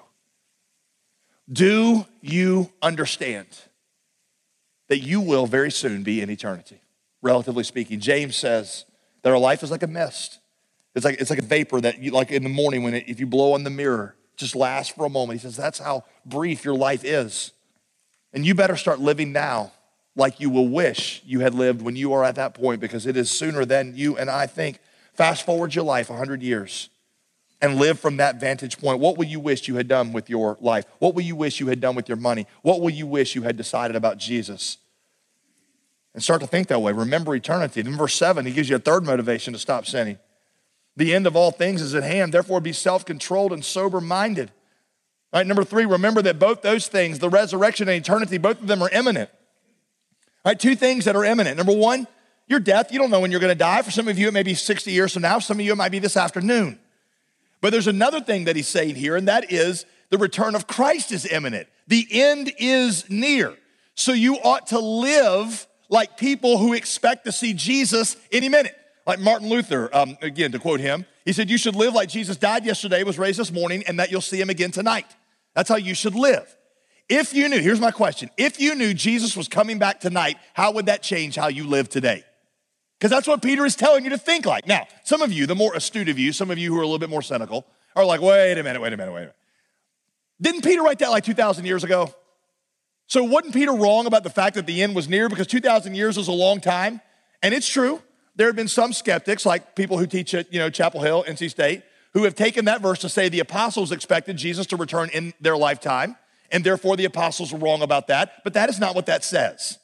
Do 1.52 2.06
you 2.22 2.72
understand 2.82 3.48
that 4.88 5.00
you 5.00 5.20
will 5.20 5.46
very 5.46 5.70
soon 5.70 6.04
be 6.04 6.22
in 6.22 6.30
eternity? 6.30 6.80
Relatively 7.22 7.66
speaking, 7.66 8.00
James 8.00 8.38
says 8.38 8.86
that 9.24 9.32
our 9.34 9.38
life 9.38 9.64
is 9.64 9.70
like 9.70 9.84
a 9.84 9.88
mist. 9.88 10.40
It's 10.96 11.04
like, 11.04 11.20
it's 11.20 11.30
like 11.30 11.40
a 11.40 11.46
vapor 11.46 11.82
that 11.82 12.00
you, 12.00 12.12
like 12.12 12.32
in 12.32 12.44
the 12.44 12.50
morning 12.50 12.84
when 12.84 12.94
it, 12.94 13.04
if 13.06 13.20
you 13.20 13.28
blow 13.28 13.52
on 13.52 13.66
the 13.66 13.70
mirror, 13.70 14.16
just 14.38 14.56
lasts 14.56 14.96
for 14.96 15.04
a 15.06 15.10
moment. 15.10 15.42
He 15.42 15.44
says, 15.46 15.58
that's 15.58 15.80
how 15.80 16.06
brief 16.26 16.64
your 16.64 16.76
life 16.76 17.04
is. 17.04 17.52
And 18.34 18.46
you 18.46 18.54
better 18.54 18.76
start 18.76 19.00
living 19.00 19.32
now 19.32 19.72
like 20.16 20.40
you 20.40 20.50
will 20.50 20.68
wish 20.68 21.22
you 21.26 21.40
had 21.40 21.54
lived 21.54 21.82
when 21.82 21.96
you 21.96 22.14
are 22.14 22.24
at 22.24 22.36
that 22.36 22.54
point 22.54 22.82
because 22.82 23.06
it 23.06 23.18
is 23.18 23.32
sooner 23.32 23.66
than 23.66 23.96
you 23.96 24.18
and 24.18 24.30
I 24.30 24.46
think. 24.48 24.80
Fast 25.14 25.46
forward 25.46 25.74
your 25.76 25.84
life 25.84 26.10
100 26.10 26.42
years 26.42 26.90
and 27.62 27.76
live 27.76 28.00
from 28.00 28.18
that 28.18 28.40
vantage 28.40 28.78
point. 28.80 29.00
What 29.00 29.18
will 29.18 29.26
you 29.26 29.40
wish 29.40 29.68
you 29.68 29.76
had 29.76 29.88
done 29.88 30.14
with 30.14 30.30
your 30.30 30.58
life? 30.62 30.86
What 31.00 31.16
will 31.16 31.24
you 31.24 31.36
wish 31.36 31.60
you 31.60 31.68
had 31.68 31.82
done 31.82 31.96
with 31.96 32.08
your 32.08 32.18
money? 32.18 32.48
What 32.62 32.82
will 32.82 32.90
you 32.90 33.08
wish 33.08 33.36
you 33.36 33.44
had 33.44 33.58
decided 33.58 33.96
about 33.96 34.18
Jesus? 34.18 34.78
And 36.14 36.24
start 36.24 36.42
to 36.42 36.48
think 36.48 36.68
that 36.68 36.82
way. 36.82 36.92
Remember 36.92 37.36
eternity. 37.36 37.82
In 37.82 37.98
verse 37.98 38.16
7, 38.16 38.46
he 38.46 38.52
gives 38.52 38.70
you 38.70 38.76
a 38.76 38.80
third 38.80 39.06
motivation 39.06 39.54
to 39.54 39.60
stop 39.60 39.86
sinning. 39.86 40.18
The 40.96 41.14
end 41.14 41.28
of 41.28 41.36
all 41.36 41.52
things 41.52 41.82
is 41.82 41.96
at 41.96 42.04
hand. 42.04 42.34
Therefore, 42.34 42.60
be 42.60 42.74
self 42.74 43.06
controlled 43.06 43.54
and 43.54 43.64
sober 43.64 44.02
minded. 44.02 44.52
Right, 45.32 45.46
number 45.46 45.64
three, 45.64 45.86
remember 45.86 46.22
that 46.24 46.40
both 46.40 46.62
those 46.62 46.88
things, 46.88 47.20
the 47.20 47.30
resurrection 47.30 47.88
and 47.88 47.98
eternity, 47.98 48.38
both 48.38 48.62
of 48.62 48.68
them 48.68 48.82
are 48.82 48.90
imminent. 48.90 49.30
Right, 50.44 50.60
two 50.60 50.76
things 50.76 51.06
that 51.06 51.16
are 51.16 51.24
imminent. 51.24 51.58
Number 51.58 51.74
one, 51.74 52.08
your 52.48 52.60
death. 52.60 52.92
You 52.92 52.98
don't 52.98 53.12
know 53.12 53.20
when 53.20 53.30
you're 53.30 53.40
going 53.40 53.52
to 53.52 53.56
die. 53.56 53.82
For 53.84 53.92
some 53.92 54.08
of 54.08 54.18
you, 54.18 54.28
it 54.28 54.34
may 54.34 54.44
be 54.44 54.56
60 54.56 54.92
years 54.92 55.14
from 55.14 55.22
now. 55.22 55.38
Some 55.40 55.60
of 55.60 55.66
you, 55.66 55.72
it 55.72 55.76
might 55.76 55.92
be 55.92 56.00
this 56.00 56.18
afternoon. 56.18 56.80
But 57.62 57.72
there's 57.72 57.88
another 57.88 58.22
thing 58.22 58.46
that 58.46 58.56
he's 58.56 58.68
saying 58.68 58.96
here, 58.96 59.16
and 59.16 59.28
that 59.28 59.52
is 59.52 59.86
the 60.10 60.18
return 60.18 60.56
of 60.56 60.66
Christ 60.66 61.12
is 61.12 61.26
imminent. 61.26 61.68
The 61.88 62.08
end 62.10 62.52
is 62.58 63.08
near. 63.10 63.56
So 63.94 64.14
you 64.14 64.38
ought 64.38 64.68
to 64.68 64.80
live 64.80 65.68
like 65.90 66.18
people 66.18 66.58
who 66.58 66.74
expect 66.74 67.26
to 67.26 67.32
see 67.32 67.54
Jesus 67.54 68.16
any 68.32 68.50
minute. 68.50 68.76
Like 69.10 69.20
Martin 69.20 69.50
Luther, 69.50 69.90
um, 69.92 70.20
again, 70.22 70.52
to 70.52 70.60
quote 70.60 70.80
him, 70.80 71.04
he 71.26 71.34
said, 71.34 71.50
You 71.50 71.58
should 71.58 71.76
live 71.76 71.96
like 71.96 72.10
Jesus 72.10 72.38
died 72.38 72.64
yesterday, 72.64 73.02
was 73.02 73.18
raised 73.18 73.40
this 73.40 73.52
morning, 73.52 73.84
and 73.88 73.98
that 74.00 74.12
you'll 74.12 74.22
see 74.22 74.40
him 74.40 74.52
again 74.52 74.70
tonight. 74.70 75.08
That's 75.56 75.68
how 75.68 75.78
you 75.78 75.96
should 75.96 76.14
live. 76.14 76.56
If 77.10 77.34
you 77.34 77.50
knew, 77.50 77.60
here's 77.60 77.80
my 77.80 77.90
question 77.90 78.30
if 78.38 78.60
you 78.60 78.76
knew 78.76 78.94
Jesus 78.94 79.36
was 79.36 79.48
coming 79.48 79.80
back 79.80 80.00
tonight, 80.00 80.38
how 80.54 80.74
would 80.74 80.86
that 80.86 81.02
change 81.02 81.36
how 81.36 81.48
you 81.48 81.66
live 81.66 81.90
today? 81.90 82.24
Because 83.00 83.10
that's 83.10 83.26
what 83.26 83.42
Peter 83.42 83.66
is 83.66 83.76
telling 83.76 84.04
you 84.04 84.12
to 84.12 84.18
think 84.20 84.46
like. 84.46 84.68
Now, 84.68 84.86
some 85.06 85.24
of 85.24 85.34
you, 85.34 85.48
the 85.48 85.56
more 85.56 85.74
astute 85.74 86.08
of 86.08 86.20
you, 86.20 86.32
some 86.32 86.52
of 86.52 86.60
you 86.60 86.72
who 86.72 86.78
are 86.78 86.84
a 86.84 86.86
little 86.86 87.00
bit 87.00 87.10
more 87.10 87.24
cynical, 87.24 87.66
are 87.96 88.06
like, 88.06 88.22
wait 88.22 88.60
a 88.60 88.64
minute, 88.64 88.80
wait 88.80 88.94
a 88.94 88.98
minute, 88.98 89.12
wait 89.12 89.22
a 89.22 89.22
minute. 89.22 89.36
Didn't 90.40 90.62
Peter 90.62 90.84
write 90.84 91.00
that 91.00 91.10
like 91.10 91.24
2,000 91.24 91.66
years 91.66 91.84
ago? 91.84 92.14
So 93.08 93.24
wasn't 93.24 93.56
Peter 93.56 93.74
wrong 93.74 94.06
about 94.06 94.22
the 94.22 94.30
fact 94.30 94.54
that 94.54 94.68
the 94.68 94.84
end 94.84 94.96
was 94.96 95.10
near? 95.10 95.30
Because 95.30 95.48
2,000 95.48 95.96
years 95.96 96.16
is 96.16 96.28
a 96.28 96.32
long 96.32 96.62
time. 96.62 97.02
And 97.42 97.56
it's 97.56 97.68
true 97.68 98.04
there 98.40 98.48
have 98.48 98.56
been 98.56 98.70
some 98.70 98.94
skeptics, 98.94 99.46
like 99.46 99.76
people 99.76 99.98
who 99.98 100.08
teach 100.08 100.34
at 100.34 100.52
you 100.54 100.60
know, 100.60 100.70
Chapel 100.70 101.02
Hill, 101.02 101.26
NC 101.28 101.50
State, 101.50 101.84
who 102.14 102.24
have 102.24 102.36
taken 102.36 102.64
that 102.66 102.80
verse 102.80 103.00
to 103.00 103.10
say 103.10 103.28
the 103.28 103.42
apostles 103.42 103.92
expected 103.92 104.38
Jesus 104.38 104.66
to 104.68 104.78
return 104.78 105.10
in 105.10 105.34
their 105.42 105.58
lifetime, 105.58 106.16
and 106.50 106.64
therefore 106.64 106.96
the 106.96 107.04
apostles 107.04 107.52
were 107.52 107.60
wrong 107.60 107.82
about 107.82 108.08
that. 108.08 108.42
But 108.46 108.54
that 108.54 108.70
is 108.70 108.80
not 108.80 108.96
what 108.96 109.08
that 109.08 109.26
says. 109.26 109.78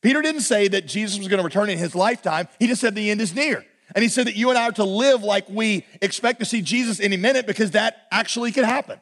Peter 0.00 0.22
didn't 0.22 0.42
say 0.42 0.68
that 0.68 0.86
Jesus 0.86 1.18
was 1.18 1.26
going 1.26 1.38
to 1.38 1.44
return 1.44 1.70
in 1.70 1.76
his 1.76 1.96
lifetime, 1.96 2.46
he 2.60 2.68
just 2.68 2.80
said 2.80 2.94
the 2.94 3.10
end 3.10 3.20
is 3.20 3.34
near. 3.34 3.66
And 3.96 4.04
he 4.04 4.08
said 4.08 4.28
that 4.28 4.36
you 4.36 4.50
and 4.50 4.56
I 4.56 4.68
are 4.68 4.72
to 4.72 4.84
live 4.84 5.24
like 5.24 5.48
we 5.48 5.84
expect 6.00 6.38
to 6.38 6.44
see 6.44 6.62
Jesus 6.62 7.00
any 7.00 7.16
minute 7.16 7.48
because 7.48 7.72
that 7.72 8.06
actually 8.12 8.52
could 8.52 8.64
happen. 8.64 9.00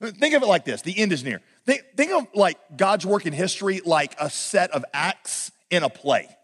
Think 0.00 0.34
of 0.34 0.42
it 0.42 0.46
like 0.46 0.64
this 0.64 0.80
the 0.80 0.98
end 0.98 1.12
is 1.12 1.22
near. 1.22 1.42
Think, 1.66 1.84
think 1.98 2.12
of 2.12 2.26
like 2.34 2.56
God's 2.78 3.04
work 3.04 3.26
in 3.26 3.34
history 3.34 3.82
like 3.84 4.16
a 4.18 4.30
set 4.30 4.70
of 4.70 4.86
acts 4.94 5.52
in 5.70 5.82
a 5.82 5.90
play. 5.90 6.34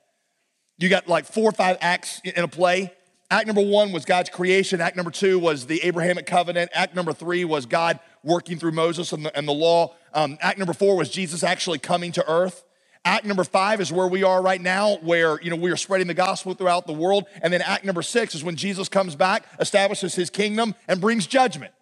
You 0.79 0.89
got 0.89 1.09
like 1.09 1.25
four 1.25 1.49
or 1.49 1.53
five 1.53 1.79
acts 1.81 2.21
in 2.25 2.43
a 2.43 2.49
play. 2.49 2.93
Act 3.31 3.47
number 3.47 3.63
one 3.63 3.93
was 3.93 4.05
God's 4.05 4.31
creation. 4.31 4.81
Act 4.81 4.97
number 4.97 5.11
two 5.11 5.39
was 5.39 5.67
the 5.67 5.83
Abrahamic 5.83 6.27
covenant. 6.27 6.71
Act 6.75 6.95
number 6.95 7.13
three 7.13 7.45
was 7.45 7.67
God 7.67 7.99
working 8.23 8.59
through 8.59 8.73
Moses 8.73 9.13
and 9.13 9.25
the, 9.25 9.37
and 9.37 9.49
the 9.49 9.53
law. 9.53 9.95
Um, 10.13 10.39
act 10.41 10.59
number 10.59 10.73
four 10.73 10.97
was 10.97 11.09
Jesus 11.09 11.43
actually 11.43 11.79
coming 11.79 12.13
to 12.13 12.29
earth. 12.29 12.65
Act 13.05 13.25
number 13.25 13.45
five 13.45 13.81
is 13.81 13.93
where 13.93 14.09
we 14.09 14.23
are 14.23 14.41
right 14.41 14.61
now, 14.61 14.97
where 14.97 15.41
you 15.43 15.51
know 15.51 15.57
we 15.57 15.71
are 15.71 15.77
spreading 15.77 16.07
the 16.07 16.15
gospel 16.15 16.55
throughout 16.55 16.87
the 16.87 16.93
world. 16.93 17.25
And 17.43 17.53
then 17.53 17.61
act 17.61 17.85
number 17.85 18.03
six 18.03 18.35
is 18.35 18.43
when 18.43 18.57
Jesus 18.57 18.89
comes 18.89 19.15
back, 19.15 19.47
establishes 19.61 20.15
his 20.15 20.31
kingdom, 20.31 20.75
and 20.89 21.01
brings 21.01 21.27
judgment. 21.27 21.73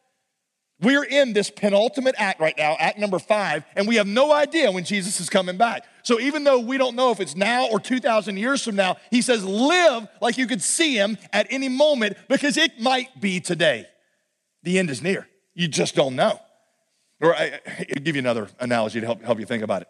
We're 0.83 1.05
in 1.05 1.33
this 1.33 1.49
penultimate 1.49 2.17
act 2.19 2.41
right 2.41 2.57
now, 2.59 2.77
act 2.79 2.99
number 2.99 3.21
five, 3.21 3.65
and 3.77 3.87
we 3.87 3.97
have 3.97 4.07
no 4.07 4.33
idea 4.33 4.73
when 4.73 4.85
Jesus 4.85 5.21
is 5.21 5.31
coming 5.31 5.57
back. 5.57 5.85
So 6.03 6.19
even 6.19 6.43
though 6.43 6.59
we 6.59 6.77
don't 6.77 6.97
know 6.97 7.13
if 7.13 7.21
it's 7.21 7.37
now 7.37 7.69
or 7.69 7.79
2,000 7.79 8.37
years 8.37 8.65
from 8.65 8.75
now, 8.75 8.97
he 9.11 9.23
says, 9.23 9.45
live 9.45 10.09
like 10.21 10.37
you 10.37 10.49
could 10.49 10.61
see 10.61 10.97
him 10.97 11.19
at 11.33 11.47
any 11.51 11.69
moment 11.69 12.17
because 12.29 12.57
it 12.57 12.81
might 12.81 13.21
be 13.21 13.39
today. 13.39 13.87
The 14.65 14.79
end 14.79 14.91
is 14.91 15.03
near. 15.03 15.29
You 15.55 15.69
just 15.69 15.95
don't 15.95 16.17
know. 16.17 16.41
Or 17.21 17.37
I, 17.37 17.61
will 17.95 18.03
give 18.03 18.17
you 18.17 18.21
another 18.21 18.49
analogy 18.59 19.01
to 19.01 19.07
help, 19.07 19.23
help 19.23 19.39
you 19.39 19.47
think 19.47 19.63
about 19.63 19.83
it. 19.83 19.89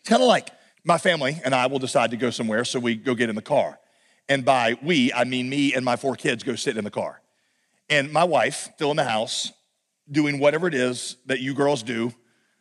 It's 0.00 0.08
Kind 0.08 0.22
of 0.22 0.28
like 0.28 0.48
my 0.82 0.96
family 0.96 1.38
and 1.44 1.54
I 1.54 1.66
will 1.66 1.78
decide 1.78 2.10
to 2.12 2.16
go 2.16 2.30
somewhere, 2.30 2.64
so 2.64 2.80
we 2.80 2.94
go 2.94 3.14
get 3.14 3.28
in 3.28 3.36
the 3.36 3.42
car. 3.42 3.78
And 4.30 4.46
by 4.46 4.78
we, 4.82 5.12
I 5.12 5.24
mean 5.24 5.50
me 5.50 5.74
and 5.74 5.84
my 5.84 5.96
four 5.96 6.16
kids 6.16 6.42
go 6.42 6.54
sit 6.54 6.78
in 6.78 6.84
the 6.84 6.90
car. 6.90 7.20
And 7.90 8.12
my 8.12 8.24
wife, 8.24 8.70
still 8.74 8.90
in 8.90 8.96
the 8.96 9.04
house, 9.04 9.52
doing 10.10 10.38
whatever 10.38 10.66
it 10.66 10.74
is 10.74 11.16
that 11.26 11.40
you 11.40 11.54
girls 11.54 11.82
do 11.82 12.12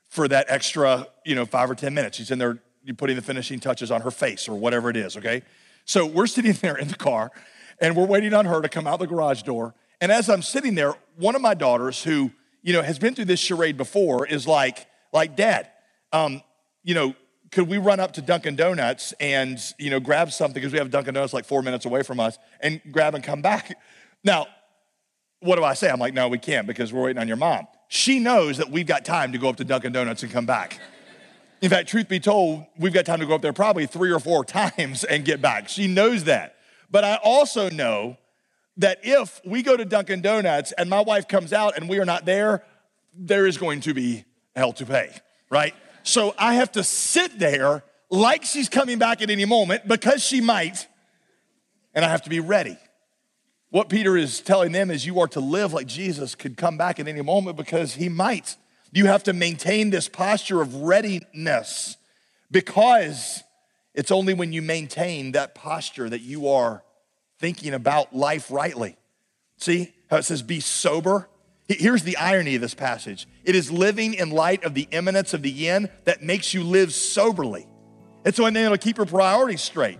for 0.09 0.27
that 0.27 0.45
extra, 0.49 1.07
you 1.25 1.35
know, 1.35 1.45
five 1.45 1.69
or 1.69 1.75
10 1.75 1.93
minutes. 1.93 2.17
She's 2.17 2.31
in 2.31 2.39
there 2.39 2.59
putting 2.97 3.15
the 3.15 3.21
finishing 3.21 3.59
touches 3.59 3.91
on 3.91 4.01
her 4.01 4.11
face 4.11 4.47
or 4.47 4.55
whatever 4.57 4.89
it 4.89 4.97
is, 4.97 5.17
okay? 5.17 5.41
So 5.85 6.05
we're 6.05 6.27
sitting 6.27 6.53
there 6.61 6.77
in 6.77 6.87
the 6.87 6.95
car 6.95 7.31
and 7.79 7.95
we're 7.95 8.05
waiting 8.05 8.33
on 8.33 8.45
her 8.45 8.61
to 8.61 8.69
come 8.69 8.87
out 8.87 8.99
the 8.99 9.07
garage 9.07 9.43
door. 9.43 9.73
And 10.01 10.11
as 10.11 10.29
I'm 10.29 10.41
sitting 10.41 10.75
there, 10.75 10.93
one 11.17 11.35
of 11.35 11.41
my 11.41 11.53
daughters 11.53 12.03
who, 12.03 12.31
you 12.61 12.73
know, 12.73 12.81
has 12.81 12.99
been 12.99 13.15
through 13.15 13.25
this 13.25 13.39
charade 13.39 13.77
before 13.77 14.25
is 14.25 14.47
like, 14.47 14.87
like, 15.13 15.35
Dad, 15.35 15.69
um, 16.11 16.41
you 16.83 16.93
know, 16.93 17.15
could 17.51 17.67
we 17.67 17.77
run 17.77 17.99
up 17.99 18.13
to 18.13 18.21
Dunkin' 18.21 18.55
Donuts 18.55 19.13
and, 19.19 19.59
you 19.79 19.89
know, 19.89 19.99
grab 19.99 20.31
something 20.31 20.55
because 20.55 20.73
we 20.73 20.79
have 20.79 20.89
Dunkin' 20.89 21.13
Donuts 21.13 21.33
like 21.33 21.45
four 21.45 21.61
minutes 21.61 21.85
away 21.85 22.03
from 22.03 22.19
us 22.19 22.37
and 22.59 22.81
grab 22.91 23.15
and 23.15 23.23
come 23.23 23.41
back? 23.41 23.77
Now, 24.23 24.47
what 25.45 25.57
do 25.57 25.63
I 25.63 25.73
say? 25.75 25.89
I'm 25.89 25.99
like, 25.99 26.13
no, 26.13 26.27
we 26.27 26.39
can't 26.39 26.67
because 26.67 26.91
we're 26.91 27.03
waiting 27.03 27.21
on 27.21 27.27
your 27.27 27.37
mom. 27.37 27.67
She 27.87 28.19
knows 28.19 28.57
that 28.57 28.71
we've 28.71 28.87
got 28.87 29.05
time 29.05 29.31
to 29.31 29.37
go 29.37 29.49
up 29.49 29.57
to 29.57 29.63
Dunkin' 29.63 29.91
Donuts 29.91 30.23
and 30.23 30.31
come 30.31 30.45
back. 30.45 30.79
In 31.61 31.69
fact, 31.69 31.87
truth 31.87 32.07
be 32.07 32.19
told, 32.19 32.65
we've 32.77 32.93
got 32.93 33.05
time 33.05 33.19
to 33.19 33.25
go 33.25 33.35
up 33.35 33.41
there 33.41 33.53
probably 33.53 33.85
three 33.85 34.11
or 34.11 34.19
four 34.19 34.43
times 34.45 35.03
and 35.03 35.23
get 35.23 35.41
back. 35.41 35.69
She 35.69 35.87
knows 35.87 36.25
that. 36.25 36.55
But 36.89 37.03
I 37.03 37.15
also 37.23 37.69
know 37.69 38.17
that 38.77 38.99
if 39.03 39.39
we 39.45 39.63
go 39.63 39.77
to 39.77 39.85
Dunkin' 39.85 40.21
Donuts 40.21 40.71
and 40.73 40.89
my 40.89 41.01
wife 41.01 41.27
comes 41.27 41.53
out 41.53 41.77
and 41.77 41.87
we 41.87 41.99
are 41.99 42.05
not 42.05 42.25
there, 42.25 42.63
there 43.17 43.45
is 43.45 43.57
going 43.57 43.81
to 43.81 43.93
be 43.93 44.25
hell 44.55 44.73
to 44.73 44.85
pay, 44.85 45.11
right? 45.49 45.73
So 46.03 46.33
I 46.37 46.55
have 46.55 46.71
to 46.73 46.83
sit 46.83 47.39
there 47.39 47.83
like 48.09 48.43
she's 48.43 48.69
coming 48.69 48.99
back 48.99 49.21
at 49.21 49.29
any 49.29 49.45
moment 49.45 49.87
because 49.87 50.23
she 50.23 50.41
might, 50.41 50.87
and 51.93 52.03
I 52.03 52.09
have 52.09 52.23
to 52.23 52.29
be 52.29 52.39
ready. 52.39 52.77
What 53.69 53.89
Peter 53.89 54.15
is 54.15 54.41
telling 54.41 54.71
them 54.71 54.89
is 54.89 55.05
you 55.05 55.19
are 55.19 55.27
to 55.29 55.39
live 55.39 55.73
like 55.73 55.87
Jesus 55.87 56.35
could 56.35 56.55
come 56.55 56.77
back 56.77 56.99
at 56.99 57.07
any 57.07 57.21
moment 57.21 57.57
because 57.57 57.95
he 57.95 58.09
might. 58.09 58.55
You 58.91 59.07
have 59.07 59.23
to 59.23 59.33
maintain 59.33 59.89
this 59.89 60.07
posture 60.07 60.61
of 60.61 60.75
readiness 60.75 61.97
because 62.51 63.43
it's 63.93 64.11
only 64.11 64.33
when 64.33 64.53
you 64.53 64.61
maintain 64.61 65.33
that 65.33 65.55
posture 65.55 66.09
that 66.09 66.21
you 66.21 66.47
are 66.47 66.83
thinking 67.39 67.73
about 67.73 68.15
life 68.15 68.49
rightly. 68.49 68.95
See 69.57 69.93
how 70.09 70.17
it 70.17 70.23
says, 70.23 70.41
be 70.41 70.59
sober? 70.59 71.27
Here's 71.67 72.03
the 72.03 72.17
irony 72.17 72.55
of 72.55 72.61
this 72.61 72.75
passage 72.75 73.27
it 73.43 73.55
is 73.55 73.71
living 73.71 74.13
in 74.13 74.29
light 74.29 74.63
of 74.63 74.73
the 74.73 74.87
imminence 74.91 75.33
of 75.33 75.41
the 75.41 75.67
end 75.67 75.89
that 76.05 76.21
makes 76.21 76.53
you 76.53 76.63
live 76.63 76.93
soberly. 76.93 77.67
It's 78.23 78.39
when 78.39 78.55
it'll 78.55 78.77
keep 78.77 78.97
your 78.97 79.05
priorities 79.05 79.61
straight. 79.61 79.99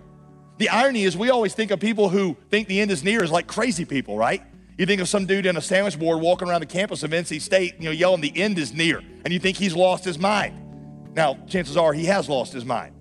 The 0.58 0.68
irony 0.70 1.04
is, 1.04 1.16
we 1.16 1.30
always 1.30 1.54
think 1.54 1.70
of 1.70 1.80
people 1.80 2.08
who 2.08 2.36
think 2.50 2.68
the 2.68 2.80
end 2.80 2.90
is 2.90 3.04
near 3.04 3.22
as 3.22 3.30
like 3.30 3.46
crazy 3.46 3.84
people, 3.84 4.16
right? 4.16 4.42
You 4.78 4.86
think 4.86 5.00
of 5.00 5.08
some 5.08 5.26
dude 5.26 5.46
in 5.46 5.56
a 5.56 5.60
sandwich 5.60 5.98
board 5.98 6.20
walking 6.20 6.48
around 6.48 6.60
the 6.60 6.66
campus 6.66 7.02
of 7.02 7.10
NC 7.10 7.40
State, 7.40 7.76
you 7.78 7.84
know, 7.84 7.90
yelling, 7.90 8.20
the 8.20 8.36
end 8.36 8.58
is 8.58 8.72
near, 8.72 8.98
and 8.98 9.32
you 9.32 9.38
think 9.38 9.56
he's 9.56 9.74
lost 9.74 10.04
his 10.04 10.18
mind. 10.18 11.14
Now, 11.14 11.38
chances 11.46 11.76
are 11.76 11.92
he 11.92 12.04
has 12.06 12.28
lost 12.28 12.52
his 12.52 12.64
mind. 12.64 12.94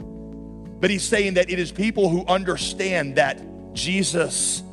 But 0.80 0.90
he's 0.90 1.04
saying 1.04 1.34
that 1.36 1.50
it 1.50 1.60
is 1.60 1.72
people 1.72 2.10
who 2.10 2.26
understand 2.28 3.16
that 3.16 3.42
Jesus' 3.74 4.64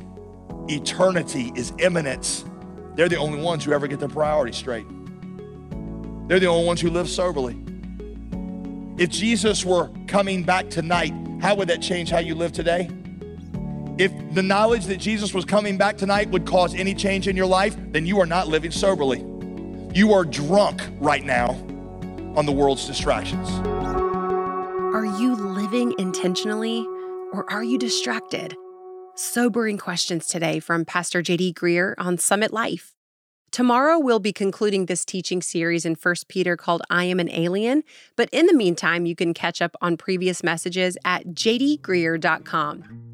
eternity 0.69 1.51
is 1.55 1.73
imminent. 1.79 2.45
They're 2.95 3.09
the 3.09 3.17
only 3.17 3.41
ones 3.41 3.65
who 3.65 3.73
ever 3.73 3.87
get 3.87 3.99
their 3.99 4.09
priorities 4.09 4.55
straight. 4.55 4.85
They're 6.27 6.39
the 6.39 6.47
only 6.47 6.65
ones 6.65 6.79
who 6.79 6.89
live 6.89 7.09
soberly. 7.09 7.57
If 8.97 9.09
Jesus 9.09 9.65
were 9.65 9.89
coming 10.07 10.43
back 10.43 10.69
tonight, 10.69 11.13
how 11.43 11.53
would 11.53 11.67
that 11.67 11.81
change 11.81 12.09
how 12.09 12.19
you 12.19 12.35
live 12.35 12.53
today? 12.53 12.89
If 13.97 14.13
the 14.33 14.41
knowledge 14.41 14.85
that 14.85 14.95
Jesus 14.95 15.33
was 15.33 15.43
coming 15.43 15.77
back 15.77 15.97
tonight 15.97 16.29
would 16.29 16.45
cause 16.45 16.73
any 16.73 16.95
change 16.95 17.27
in 17.27 17.35
your 17.35 17.45
life, 17.45 17.75
then 17.91 18.05
you 18.05 18.21
are 18.21 18.25
not 18.25 18.47
living 18.47 18.71
soberly. 18.71 19.19
You 19.93 20.13
are 20.13 20.23
drunk 20.23 20.81
right 21.01 21.25
now 21.25 21.49
on 22.37 22.45
the 22.45 22.53
world's 22.53 22.87
distractions. 22.87 23.49
Are 24.95 25.05
you 25.19 25.35
living 25.35 25.93
intentionally 25.99 26.87
or 27.33 27.45
are 27.51 27.63
you 27.63 27.77
distracted? 27.77 28.55
Sobering 29.15 29.77
questions 29.77 30.27
today 30.27 30.61
from 30.61 30.85
Pastor 30.85 31.21
JD 31.21 31.55
Greear 31.55 31.93
on 31.97 32.17
Summit 32.17 32.53
Life. 32.53 32.95
Tomorrow, 33.53 33.99
we'll 33.99 34.17
be 34.17 34.33
concluding 34.33 34.87
this 34.87 35.05
teaching 35.05 35.39
series 35.39 35.85
in 35.85 35.93
1 35.93 36.15
Peter 36.27 36.57
called 36.57 36.81
I 36.89 37.03
Am 37.03 37.19
an 37.19 37.29
Alien. 37.29 37.83
But 38.15 38.27
in 38.31 38.47
the 38.47 38.53
meantime, 38.53 39.05
you 39.05 39.15
can 39.15 39.31
catch 39.35 39.61
up 39.61 39.75
on 39.79 39.95
previous 39.95 40.41
messages 40.41 40.97
at 41.05 41.27
jdgreear.com. 41.27 43.12